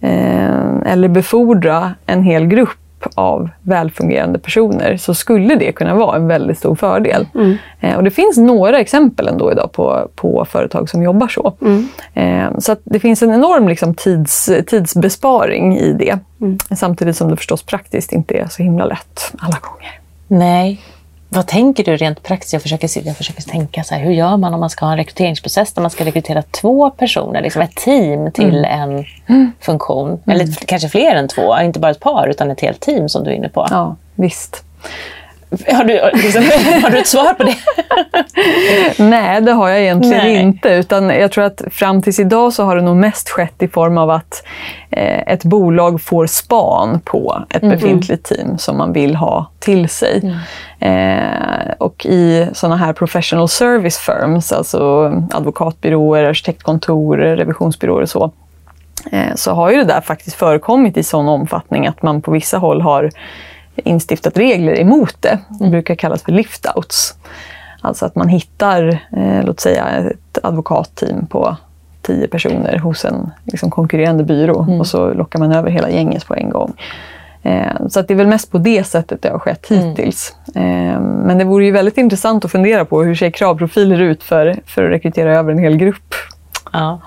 eh, 0.00 0.76
eller 0.86 1.08
befordra 1.08 1.94
en 2.06 2.22
hel 2.22 2.46
grupp 2.46 2.78
av 3.14 3.50
välfungerande 3.62 4.38
personer 4.38 4.96
så 4.96 5.14
skulle 5.14 5.54
det 5.54 5.72
kunna 5.72 5.94
vara 5.94 6.16
en 6.16 6.28
väldigt 6.28 6.58
stor 6.58 6.74
fördel. 6.74 7.26
Mm. 7.34 7.56
Eh, 7.80 7.96
och 7.96 8.04
det 8.04 8.10
finns 8.10 8.36
några 8.36 8.80
exempel 8.80 9.28
ändå 9.28 9.52
idag 9.52 9.72
på, 9.72 10.08
på 10.14 10.44
företag 10.44 10.90
som 10.90 11.02
jobbar 11.02 11.28
så. 11.28 11.54
Mm. 11.60 11.88
Eh, 12.14 12.58
så 12.58 12.76
det 12.84 13.00
finns 13.00 13.22
en 13.22 13.34
enorm 13.34 13.68
liksom, 13.68 13.94
tids, 13.94 14.50
tidsbesparing 14.66 15.76
i 15.78 15.92
det. 15.92 16.18
Mm. 16.40 16.58
Samtidigt 16.76 17.16
som 17.16 17.30
det 17.30 17.36
förstås 17.36 17.62
praktiskt 17.62 18.12
inte 18.12 18.34
är 18.34 18.46
så 18.48 18.62
himla 18.62 18.84
lätt 18.84 19.34
alla 19.38 19.58
gånger. 19.60 20.00
Nej, 20.26 20.80
vad 21.28 21.46
tänker 21.46 21.84
du 21.84 21.96
rent 21.96 22.22
praktiskt? 22.22 22.52
Jag 22.52 22.62
försöker, 22.62 23.06
jag 23.06 23.16
försöker 23.16 23.42
tänka 23.42 23.84
så 23.84 23.94
här, 23.94 24.02
hur 24.02 24.12
gör 24.12 24.36
man 24.36 24.54
om 24.54 24.60
man 24.60 24.70
ska 24.70 24.84
ha 24.84 24.92
en 24.92 24.98
rekryteringsprocess 24.98 25.72
där 25.72 25.82
man 25.82 25.90
ska 25.90 26.04
rekrytera 26.04 26.42
två 26.42 26.90
personer, 26.90 27.42
liksom 27.42 27.62
ett 27.62 27.74
team 27.74 28.32
till 28.32 28.64
mm. 28.64 28.96
en 28.96 29.04
funktion? 29.60 30.08
Mm. 30.08 30.20
Eller 30.26 30.66
kanske 30.66 30.88
fler 30.88 31.14
än 31.14 31.28
två, 31.28 31.60
inte 31.60 31.80
bara 31.80 31.90
ett 31.90 32.00
par 32.00 32.28
utan 32.28 32.50
ett 32.50 32.60
helt 32.60 32.80
team 32.80 33.08
som 33.08 33.24
du 33.24 33.30
är 33.30 33.34
inne 33.34 33.48
på. 33.48 33.66
Ja, 33.70 33.96
visst. 34.14 34.64
Har 35.50 35.84
du, 35.84 36.00
liksom, 36.14 36.42
har 36.82 36.90
du 36.90 36.98
ett 36.98 37.06
svar 37.06 37.34
på 37.34 37.42
det? 37.42 37.56
Nej, 39.04 39.40
det 39.40 39.52
har 39.52 39.68
jag 39.68 39.80
egentligen 39.80 40.24
Nej. 40.24 40.36
inte. 40.36 40.68
Utan 40.68 41.08
jag 41.08 41.32
tror 41.32 41.44
att 41.44 41.62
fram 41.70 42.02
tills 42.02 42.18
idag 42.18 42.52
så 42.52 42.64
har 42.64 42.76
det 42.76 42.82
nog 42.82 42.96
mest 42.96 43.28
skett 43.28 43.62
i 43.62 43.68
form 43.68 43.98
av 43.98 44.10
att 44.10 44.42
eh, 44.90 45.32
ett 45.32 45.44
bolag 45.44 46.02
får 46.02 46.26
span 46.26 47.00
på 47.04 47.42
ett 47.50 47.62
mm. 47.62 47.74
befintligt 47.74 48.24
team 48.24 48.58
som 48.58 48.76
man 48.76 48.92
vill 48.92 49.16
ha 49.16 49.50
till 49.58 49.88
sig. 49.88 50.20
Mm. 50.22 50.38
Eh, 50.80 51.72
och 51.78 52.06
i 52.06 52.48
sådana 52.52 52.76
här 52.76 52.92
professional 52.92 53.48
service 53.48 53.98
firms, 53.98 54.52
alltså 54.52 55.12
advokatbyråer, 55.30 56.24
arkitektkontor, 56.24 57.16
revisionsbyråer 57.16 58.02
och 58.02 58.10
så, 58.10 58.32
eh, 59.12 59.34
så 59.34 59.52
har 59.52 59.70
ju 59.70 59.76
det 59.76 59.84
där 59.84 60.00
faktiskt 60.00 60.36
förekommit 60.36 60.96
i 60.96 61.02
sån 61.02 61.28
omfattning 61.28 61.86
att 61.86 62.02
man 62.02 62.22
på 62.22 62.30
vissa 62.30 62.58
håll 62.58 62.80
har 62.80 63.10
instiftat 63.84 64.36
regler 64.36 64.80
emot 64.80 65.16
det. 65.20 65.38
Det 65.48 65.60
mm. 65.64 65.70
brukar 65.70 65.94
kallas 65.94 66.22
för 66.22 66.32
lift-outs. 66.32 67.14
Alltså 67.80 68.06
att 68.06 68.14
man 68.14 68.28
hittar, 68.28 68.88
eh, 69.16 69.44
låt 69.44 69.60
säga 69.60 69.86
ett 69.86 70.38
advokatteam 70.42 71.26
på 71.26 71.56
tio 72.02 72.28
personer 72.28 72.78
hos 72.78 73.04
en 73.04 73.30
liksom, 73.44 73.70
konkurrerande 73.70 74.24
byrå 74.24 74.62
mm. 74.62 74.80
och 74.80 74.86
så 74.86 75.14
lockar 75.14 75.38
man 75.38 75.52
över 75.52 75.70
hela 75.70 75.90
gänget 75.90 76.26
på 76.26 76.34
en 76.34 76.50
gång. 76.50 76.72
Eh, 77.42 77.86
så 77.88 78.00
att 78.00 78.08
det 78.08 78.14
är 78.14 78.18
väl 78.18 78.26
mest 78.26 78.50
på 78.50 78.58
det 78.58 78.84
sättet 78.84 79.22
det 79.22 79.28
har 79.28 79.38
skett 79.38 79.70
mm. 79.70 79.84
hittills. 79.84 80.36
Mm. 80.54 80.88
Eh, 80.88 81.00
men 81.00 81.38
det 81.38 81.44
vore 81.44 81.64
ju 81.64 81.70
väldigt 81.70 81.98
intressant 81.98 82.44
att 82.44 82.52
fundera 82.52 82.84
på 82.84 83.02
hur 83.02 83.14
ser 83.14 83.30
kravprofiler 83.30 84.00
ut 84.00 84.22
för, 84.22 84.56
för 84.66 84.84
att 84.84 84.90
rekrytera 84.90 85.38
över 85.38 85.52
en 85.52 85.58
hel 85.58 85.76
grupp. 85.76 86.14
Ja. 86.72 87.00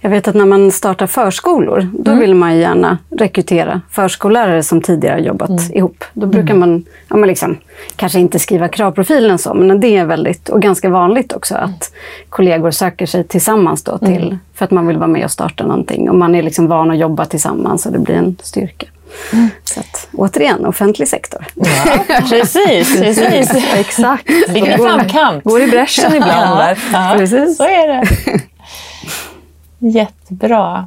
Jag 0.00 0.10
vet 0.10 0.28
att 0.28 0.34
när 0.34 0.44
man 0.44 0.70
startar 0.70 1.06
förskolor, 1.06 1.88
då 1.92 2.10
mm. 2.10 2.20
vill 2.20 2.34
man 2.34 2.56
gärna 2.56 2.98
rekrytera 3.10 3.80
förskollärare 3.90 4.62
som 4.62 4.80
tidigare 4.80 5.20
jobbat 5.20 5.48
mm. 5.48 5.62
ihop. 5.72 6.04
Då 6.12 6.26
brukar 6.26 6.54
mm. 6.54 6.60
man, 6.60 6.84
ja, 7.08 7.16
man 7.16 7.28
liksom, 7.28 7.56
kanske 7.96 8.20
inte 8.20 8.38
skriva 8.38 8.68
kravprofilen 8.68 9.38
så, 9.38 9.54
men 9.54 9.80
det 9.80 9.96
är 9.96 10.04
väldigt, 10.04 10.48
och 10.48 10.62
ganska 10.62 10.88
vanligt 10.88 11.32
också, 11.32 11.54
att 11.54 11.92
kollegor 12.28 12.70
söker 12.70 13.06
sig 13.06 13.24
tillsammans 13.24 13.82
då 13.82 13.98
till, 13.98 14.26
mm. 14.26 14.38
för 14.54 14.64
att 14.64 14.70
man 14.70 14.86
vill 14.86 14.96
vara 14.96 15.08
med 15.08 15.24
och 15.24 15.30
starta 15.30 15.66
någonting. 15.66 16.10
Och 16.10 16.16
man 16.16 16.34
är 16.34 16.42
liksom 16.42 16.66
van 16.66 16.90
att 16.90 16.98
jobba 16.98 17.24
tillsammans 17.24 17.86
och 17.86 17.92
det 17.92 17.98
blir 17.98 18.14
en 18.14 18.36
styrka. 18.42 18.86
Mm. 19.32 19.50
Så 19.64 19.80
att, 19.80 20.08
återigen, 20.12 20.66
offentlig 20.66 21.08
sektor. 21.08 21.46
Ja, 21.54 22.20
precis, 22.30 23.00
precis. 23.00 23.74
Exakt. 23.74 24.28
Ligger 24.48 24.74
i 24.74 24.78
framkant. 24.78 25.44
Går 25.44 25.62
i 25.62 25.66
bräschen 25.66 26.14
ibland. 26.14 26.60
Ja, 26.60 26.74
ja, 26.92 27.14
precis. 27.18 27.56
så 27.56 27.64
är 27.64 27.88
det. 27.88 28.08
Jättebra. 29.92 30.86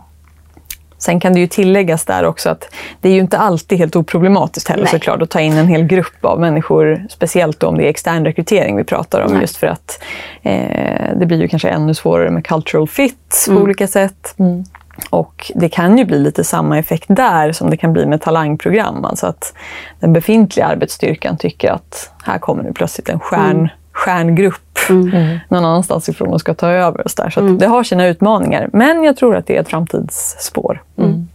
Sen 0.98 1.20
kan 1.20 1.34
det 1.34 1.40
ju 1.40 1.48
tilläggas 1.48 2.06
där 2.06 2.26
också 2.26 2.50
att 2.50 2.74
det 3.02 3.10
är 3.10 3.14
ju 3.14 3.20
inte 3.20 3.38
alltid 3.38 3.78
helt 3.78 3.96
oproblematiskt 3.96 4.70
heller 4.70 4.84
Nej. 4.84 4.92
såklart 4.92 5.22
att 5.22 5.30
ta 5.30 5.40
in 5.40 5.54
en 5.54 5.68
hel 5.68 5.84
grupp 5.84 6.26
av 6.26 6.40
människor, 6.40 7.06
speciellt 7.10 7.64
om 7.64 7.78
det 7.78 7.86
är 7.86 7.90
extern 7.90 8.26
rekrytering 8.26 8.78
vi 8.78 8.84
pratar 8.84 9.22
om, 9.22 9.32
Nej. 9.32 9.42
just 9.42 9.58
för 9.58 9.68
att 9.68 10.04
eh, 10.42 11.18
det 11.20 11.26
blir 11.26 11.42
ju 11.42 11.48
kanske 11.48 11.70
ännu 11.70 11.94
svårare 11.94 12.30
med 12.30 12.46
cultural 12.46 12.88
fit 12.88 13.44
på 13.46 13.52
mm. 13.52 13.64
olika 13.64 13.88
sätt. 13.88 14.36
Mm. 14.40 14.64
Och 15.10 15.52
det 15.56 15.70
kan 15.70 15.98
ju 15.98 16.06
bli 16.06 16.20
lite 16.20 16.44
samma 16.44 16.80
effekt 16.80 17.06
där 17.08 17.52
som 17.52 17.70
det 17.70 17.78
kan 17.78 17.94
bli 17.94 18.06
med 18.06 18.22
talangprogram. 18.22 19.06
Alltså 19.06 19.28
att 19.28 19.54
den 20.00 20.14
befintliga 20.14 20.66
arbetsstyrkan 20.66 21.38
tycker 21.38 21.72
att 21.72 22.12
här 22.24 22.40
kommer 22.40 22.64
nu 22.64 22.74
plötsligt 22.74 23.10
en 23.10 23.20
stjärn, 23.20 23.58
mm. 23.58 23.70
Stjärngrupp 23.98 24.90
mm. 24.90 25.40
någon 25.50 25.66
annanstans 25.66 26.10
ifrån 26.10 26.34
och 26.34 26.40
ska 26.42 26.54
ta 26.54 26.68
över. 26.68 27.02
Och 27.02 27.12
så 27.12 27.24
där. 27.24 27.30
så 27.30 27.40
mm. 27.40 27.58
det 27.58 27.68
har 27.68 27.84
sina 27.84 28.06
utmaningar. 28.06 28.70
Men 28.74 29.04
jag 29.04 29.18
tror 29.18 29.36
att 29.36 29.48
det 29.48 29.58
är 29.58 29.62
ett 29.62 29.70
framtidsspår. 29.70 30.84
Mm. 30.98 31.10
mm. 31.10 31.28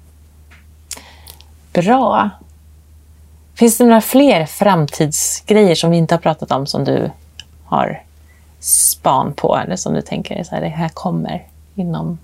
Bra. 1.73 2.31
Finns 3.55 3.79
det 3.79 3.85
några 3.85 4.01
fler 4.01 4.47
framtidsgrejer 4.47 5.75
som 5.75 5.91
vi 5.91 5.97
inte 5.97 6.15
har 6.15 6.21
pratat 6.21 6.51
om 6.51 6.67
som 6.67 6.85
du 6.85 7.11
har 7.65 8.03
span 8.61 9.33
på 9.33 9.57
eller 9.57 9.77
som 9.77 9.95
du 9.95 10.03
tänker 10.03 10.45
så 10.45 10.55
här, 10.55 10.63
det 10.63 10.69
här 10.69 10.89
kommer 10.89 11.47
inom 11.75 12.19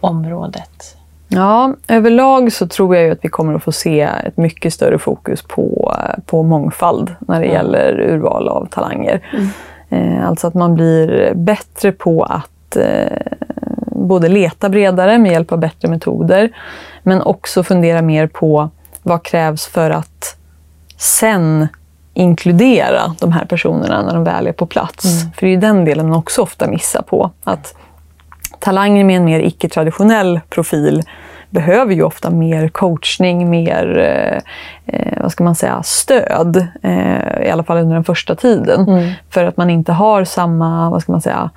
området? 0.00 0.96
Ja, 1.32 1.74
överlag 1.88 2.52
så 2.52 2.66
tror 2.66 2.96
jag 2.96 3.10
att 3.10 3.18
vi 3.22 3.28
kommer 3.28 3.54
att 3.54 3.62
få 3.62 3.72
se 3.72 4.00
ett 4.00 4.36
mycket 4.36 4.74
större 4.74 4.98
fokus 4.98 5.42
på, 5.42 5.94
på 6.26 6.42
mångfald 6.42 7.14
när 7.20 7.40
det 7.40 7.46
mm. 7.46 7.56
gäller 7.56 8.00
urval 8.00 8.48
av 8.48 8.66
talanger. 8.66 9.20
Mm. 9.32 9.48
Eh, 9.90 10.28
alltså 10.28 10.46
att 10.46 10.54
man 10.54 10.74
blir 10.74 11.32
bättre 11.34 11.92
på 11.92 12.22
att 12.22 12.76
eh, 12.76 13.16
både 13.86 14.28
leta 14.28 14.68
bredare 14.68 15.18
med 15.18 15.32
hjälp 15.32 15.52
av 15.52 15.58
bättre 15.58 15.88
metoder, 15.88 16.50
men 17.02 17.22
också 17.22 17.62
fundera 17.62 18.02
mer 18.02 18.26
på 18.26 18.70
vad 19.02 19.22
krävs 19.22 19.66
för 19.66 19.90
att 19.90 20.36
sen 20.96 21.68
inkludera 22.14 23.14
de 23.20 23.32
här 23.32 23.44
personerna 23.44 24.02
när 24.02 24.14
de 24.14 24.24
väl 24.24 24.46
är 24.46 24.52
på 24.52 24.66
plats. 24.66 25.04
Mm. 25.04 25.32
För 25.32 25.40
det 25.40 25.46
är 25.46 25.54
ju 25.54 25.60
den 25.60 25.84
delen 25.84 26.08
man 26.08 26.18
också 26.18 26.42
ofta 26.42 26.66
missar 26.66 27.02
på. 27.02 27.30
Att 27.44 27.74
talanger 28.60 29.04
med 29.04 29.16
en 29.16 29.24
mer 29.24 29.40
icke-traditionell 29.40 30.40
profil 30.48 31.02
behöver 31.50 31.94
ju 31.94 32.02
ofta 32.02 32.30
mer 32.30 32.68
coachning, 32.68 33.50
mer 33.50 33.98
eh, 33.98 34.96
eh, 34.96 35.22
vad 35.22 35.32
ska 35.32 35.44
man 35.44 35.54
säga, 35.54 35.82
stöd. 35.82 36.66
Eh, 36.82 37.46
I 37.46 37.50
alla 37.50 37.62
fall 37.62 37.78
under 37.78 37.94
den 37.94 38.04
första 38.04 38.34
tiden. 38.34 38.88
Mm. 38.88 39.12
För 39.30 39.44
att 39.44 39.56
man 39.56 39.70
inte 39.70 39.92
har 39.92 40.24
samma, 40.24 40.90
vad 40.90 41.02
ska 41.02 41.12
man 41.12 41.20
säga, 41.20 41.50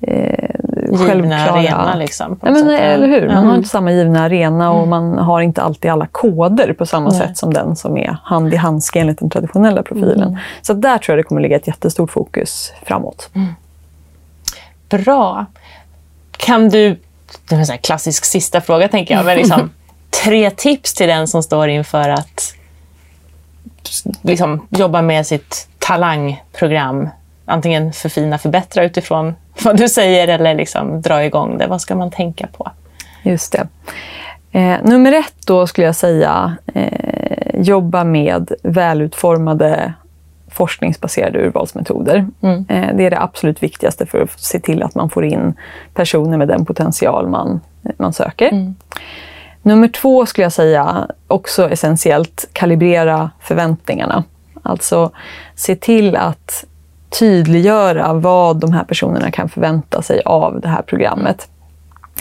eh, 0.00 0.48
givna 0.92 1.36
arena. 1.36 1.94
Liksom, 1.96 2.38
ja, 2.42 2.50
men, 2.50 2.70
eller 2.70 3.06
hur? 3.06 3.26
Man 3.26 3.36
mm. 3.36 3.48
har 3.48 3.56
inte 3.56 3.68
samma 3.68 3.92
givna 3.92 4.20
arena 4.20 4.70
och 4.70 4.86
mm. 4.86 4.90
man 4.90 5.18
har 5.18 5.40
inte 5.40 5.62
alltid 5.62 5.90
alla 5.90 6.06
koder 6.06 6.72
på 6.72 6.86
samma 6.86 7.10
sätt 7.10 7.38
som 7.38 7.54
den 7.54 7.76
som 7.76 7.96
är 7.96 8.16
hand 8.22 8.54
i 8.54 8.56
handske 8.56 9.00
enligt 9.00 9.18
den 9.18 9.30
traditionella 9.30 9.82
profilen. 9.82 10.28
Mm. 10.28 10.36
Så 10.62 10.72
där 10.72 10.98
tror 10.98 11.16
jag 11.16 11.24
det 11.24 11.28
kommer 11.28 11.40
ligga 11.40 11.56
ett 11.56 11.66
jättestort 11.66 12.10
fokus 12.10 12.72
framåt. 12.82 13.30
Mm. 13.34 13.48
Bra. 14.90 15.46
Kan 16.38 16.68
du, 16.68 17.00
det 17.48 17.54
är 17.54 17.72
en 17.72 17.78
klassisk 17.78 18.24
sista 18.24 18.60
fråga 18.60 18.88
tänker 18.88 19.14
jag, 19.14 19.24
men 19.24 19.36
liksom, 19.36 19.70
tre 20.22 20.50
tips 20.50 20.94
till 20.94 21.08
den 21.08 21.28
som 21.28 21.42
står 21.42 21.68
inför 21.68 22.08
att 22.08 22.54
liksom, 24.22 24.66
jobba 24.70 25.02
med 25.02 25.26
sitt 25.26 25.68
talangprogram. 25.78 27.08
Antingen 27.44 27.92
förfina, 27.92 28.38
förbättra 28.38 28.84
utifrån 28.84 29.34
vad 29.64 29.76
du 29.76 29.88
säger 29.88 30.28
eller 30.28 30.54
liksom 30.54 31.02
dra 31.02 31.24
igång 31.24 31.58
det. 31.58 31.66
Vad 31.66 31.80
ska 31.80 31.94
man 31.94 32.10
tänka 32.10 32.46
på? 32.46 32.70
Just 33.22 33.52
det. 33.52 33.68
Eh, 34.52 34.76
nummer 34.82 35.12
ett 35.12 35.46
då 35.46 35.66
skulle 35.66 35.86
jag 35.86 35.96
säga, 35.96 36.56
eh, 36.74 37.60
jobba 37.60 38.04
med 38.04 38.52
välutformade 38.62 39.92
forskningsbaserade 40.50 41.38
urvalsmetoder. 41.38 42.26
Mm. 42.40 42.64
Eh, 42.68 42.96
det 42.96 43.06
är 43.06 43.10
det 43.10 43.20
absolut 43.20 43.62
viktigaste 43.62 44.06
för 44.06 44.20
att 44.20 44.40
se 44.40 44.60
till 44.60 44.82
att 44.82 44.94
man 44.94 45.10
får 45.10 45.24
in 45.24 45.54
personer 45.94 46.38
med 46.38 46.48
den 46.48 46.64
potential 46.64 47.28
man, 47.28 47.60
man 47.96 48.12
söker. 48.12 48.48
Mm. 48.48 48.74
Nummer 49.62 49.88
två 49.88 50.26
skulle 50.26 50.44
jag 50.44 50.52
säga, 50.52 51.06
också 51.26 51.70
essentiellt, 51.70 52.48
kalibrera 52.52 53.30
förväntningarna. 53.40 54.24
Alltså 54.62 55.10
se 55.54 55.76
till 55.76 56.16
att 56.16 56.64
tydliggöra 57.18 58.12
vad 58.12 58.56
de 58.56 58.72
här 58.72 58.84
personerna 58.84 59.30
kan 59.30 59.48
förvänta 59.48 60.02
sig 60.02 60.22
av 60.24 60.60
det 60.60 60.68
här 60.68 60.82
programmet. 60.82 61.48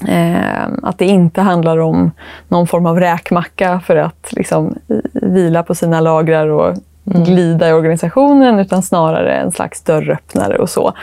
Eh, 0.07 0.67
att 0.83 0.97
det 0.97 1.05
inte 1.05 1.41
handlar 1.41 1.77
om 1.77 2.11
någon 2.47 2.67
form 2.67 2.85
av 2.85 2.99
räkmacka 2.99 3.79
för 3.79 3.95
att 3.95 4.27
liksom, 4.31 4.75
vila 5.13 5.63
på 5.63 5.75
sina 5.75 6.01
lagrar 6.01 6.47
och 6.47 6.77
mm. 7.11 7.23
glida 7.23 7.69
i 7.69 7.73
organisationen 7.73 8.59
utan 8.59 8.83
snarare 8.83 9.35
en 9.35 9.51
slags 9.51 9.81
dörröppnare 9.81 10.57
och 10.57 10.69
så. 10.69 10.93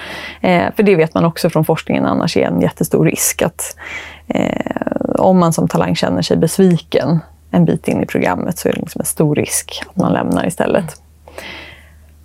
Eh, 0.40 0.64
för 0.76 0.82
det 0.82 0.96
vet 0.96 1.14
man 1.14 1.24
också 1.24 1.50
från 1.50 1.64
forskningen 1.64 2.06
annars 2.06 2.36
är 2.36 2.46
en 2.46 2.60
jättestor 2.60 3.04
risk 3.04 3.42
att 3.42 3.76
eh, 4.28 4.56
om 5.18 5.38
man 5.38 5.52
som 5.52 5.68
talang 5.68 5.96
känner 5.96 6.22
sig 6.22 6.36
besviken 6.36 7.18
en 7.50 7.64
bit 7.64 7.88
in 7.88 8.02
i 8.02 8.06
programmet 8.06 8.58
så 8.58 8.68
är 8.68 8.72
det 8.72 8.80
liksom 8.80 9.00
en 9.00 9.06
stor 9.06 9.34
risk 9.34 9.82
att 9.88 9.96
man 9.96 10.12
lämnar 10.12 10.46
istället. 10.46 11.00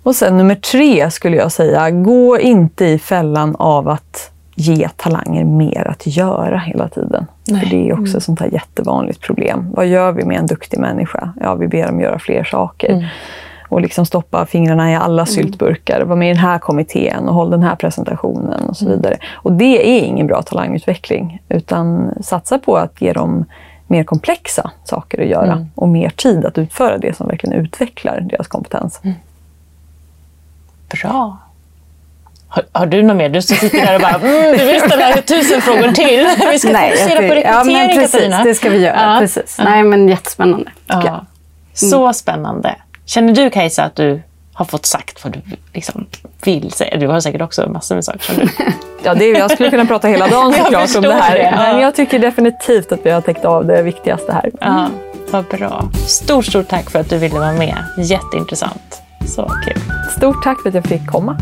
Och 0.02 0.16
sen 0.16 0.36
nummer 0.36 0.54
tre 0.54 1.10
skulle 1.10 1.36
jag 1.36 1.52
säga, 1.52 1.90
gå 1.90 2.38
inte 2.38 2.84
i 2.84 2.98
fällan 2.98 3.56
av 3.56 3.88
att 3.88 4.30
ge 4.54 4.88
talanger 4.96 5.44
mer 5.44 5.88
att 5.88 6.06
göra 6.06 6.58
hela 6.58 6.88
tiden. 6.88 7.26
Nej. 7.48 7.60
För 7.60 7.70
Det 7.70 7.88
är 7.88 7.92
också 7.92 8.04
mm. 8.04 8.16
ett 8.16 8.22
sånt 8.22 8.40
här 8.40 8.50
jättevanligt 8.52 9.20
problem. 9.20 9.66
Vad 9.70 9.86
gör 9.86 10.12
vi 10.12 10.24
med 10.24 10.38
en 10.38 10.46
duktig 10.46 10.78
människa? 10.80 11.32
Ja, 11.40 11.54
vi 11.54 11.68
ber 11.68 11.86
dem 11.86 12.00
göra 12.00 12.18
fler 12.18 12.44
saker. 12.44 12.92
Mm. 12.92 13.04
Och 13.70 13.80
liksom 13.80 14.06
stoppa 14.06 14.46
fingrarna 14.46 14.92
i 14.92 14.94
alla 14.94 15.22
mm. 15.22 15.26
syltburkar. 15.26 16.00
Var 16.00 16.16
med 16.16 16.30
i 16.30 16.34
den 16.34 16.42
här 16.42 16.58
kommittén 16.58 17.28
och 17.28 17.34
håll 17.34 17.50
den 17.50 17.62
här 17.62 17.76
presentationen 17.76 18.68
och 18.68 18.76
så 18.76 18.84
mm. 18.84 18.96
vidare. 18.96 19.18
Och 19.32 19.52
det 19.52 19.98
är 19.98 20.02
ingen 20.02 20.26
bra 20.26 20.42
talangutveckling. 20.42 21.42
Utan 21.48 22.14
satsa 22.22 22.58
på 22.58 22.76
att 22.76 23.02
ge 23.02 23.12
dem 23.12 23.44
mer 23.86 24.04
komplexa 24.04 24.70
saker 24.84 25.22
att 25.22 25.28
göra 25.28 25.52
mm. 25.52 25.70
och 25.74 25.88
mer 25.88 26.10
tid 26.10 26.44
att 26.44 26.58
utföra 26.58 26.98
det 26.98 27.16
som 27.16 27.28
verkligen 27.28 27.60
utvecklar 27.60 28.20
deras 28.20 28.48
kompetens. 28.48 29.00
Mm. 29.04 29.16
Bra. 30.88 31.38
Har, 32.48 32.64
har, 32.72 32.86
du 32.86 33.02
något 33.02 33.16
mer? 33.16 33.28
Du 33.28 33.42
som 33.42 33.56
sitter 33.56 33.86
där 33.86 33.94
och 33.94 34.00
bara 34.00 34.14
mm, 34.14 34.58
du 34.58 34.66
vill 34.66 34.80
ställa 34.80 35.22
tusen 35.22 35.60
frågor 35.60 35.92
till. 35.92 36.26
Vi 36.50 36.58
ska 36.58 36.72
Nej, 36.72 36.90
fokusera 36.90 37.16
på 37.16 37.22
rekrytering, 37.22 37.52
ja, 37.52 37.64
men 37.64 37.88
precis, 37.88 38.12
Katarina. 38.12 38.44
Det 38.44 38.54
ska 38.54 38.70
vi 38.70 38.78
göra. 38.78 39.14
Ja. 39.14 39.20
Precis. 39.20 39.56
Ja. 39.58 39.64
Nej, 39.64 39.82
men 39.82 40.08
jättespännande. 40.08 40.70
Ja. 40.86 41.00
Mm. 41.00 41.24
Så 41.72 42.12
spännande. 42.12 42.74
Känner 43.10 43.34
du 43.34 43.50
Kajsa 43.50 43.84
att 43.84 43.96
du 43.96 44.22
har 44.52 44.64
fått 44.64 44.86
sagt 44.86 45.24
vad 45.24 45.32
du 45.32 45.40
liksom 45.74 46.06
vill 46.44 46.72
säga? 46.72 46.96
Du 46.96 47.06
har 47.06 47.20
säkert 47.20 47.40
också 47.40 47.68
massor 47.68 47.94
med 47.94 48.04
saker 48.04 48.20
som 48.20 48.36
du... 48.36 48.48
ja, 49.02 49.14
det 49.14 49.24
är, 49.24 49.38
jag 49.38 49.50
skulle 49.50 49.70
kunna 49.70 49.86
prata 49.86 50.08
hela 50.08 50.28
dagen 50.28 50.52
såklart 50.64 50.96
om 50.96 51.02
det 51.02 51.14
här. 51.14 51.34
Det, 51.34 51.42
ja. 51.42 51.56
Men 51.56 51.80
jag 51.80 51.94
tycker 51.94 52.18
definitivt 52.18 52.92
att 52.92 53.06
vi 53.06 53.10
har 53.10 53.20
täckt 53.20 53.44
av 53.44 53.66
det 53.66 53.82
viktigaste 53.82 54.32
här. 54.32 54.50
Ja, 54.60 54.88
vad 55.30 55.44
bra. 55.44 55.90
Stort, 56.06 56.44
stort 56.44 56.68
tack 56.68 56.90
för 56.90 56.98
att 56.98 57.10
du 57.10 57.18
ville 57.18 57.38
vara 57.38 57.52
med. 57.52 57.76
Jätteintressant. 57.98 59.02
Så 59.26 59.52
kul. 59.66 59.82
Stort 60.16 60.44
tack 60.44 60.62
för 60.62 60.68
att 60.68 60.74
jag 60.74 60.84
fick 60.84 61.06
komma. 61.06 61.38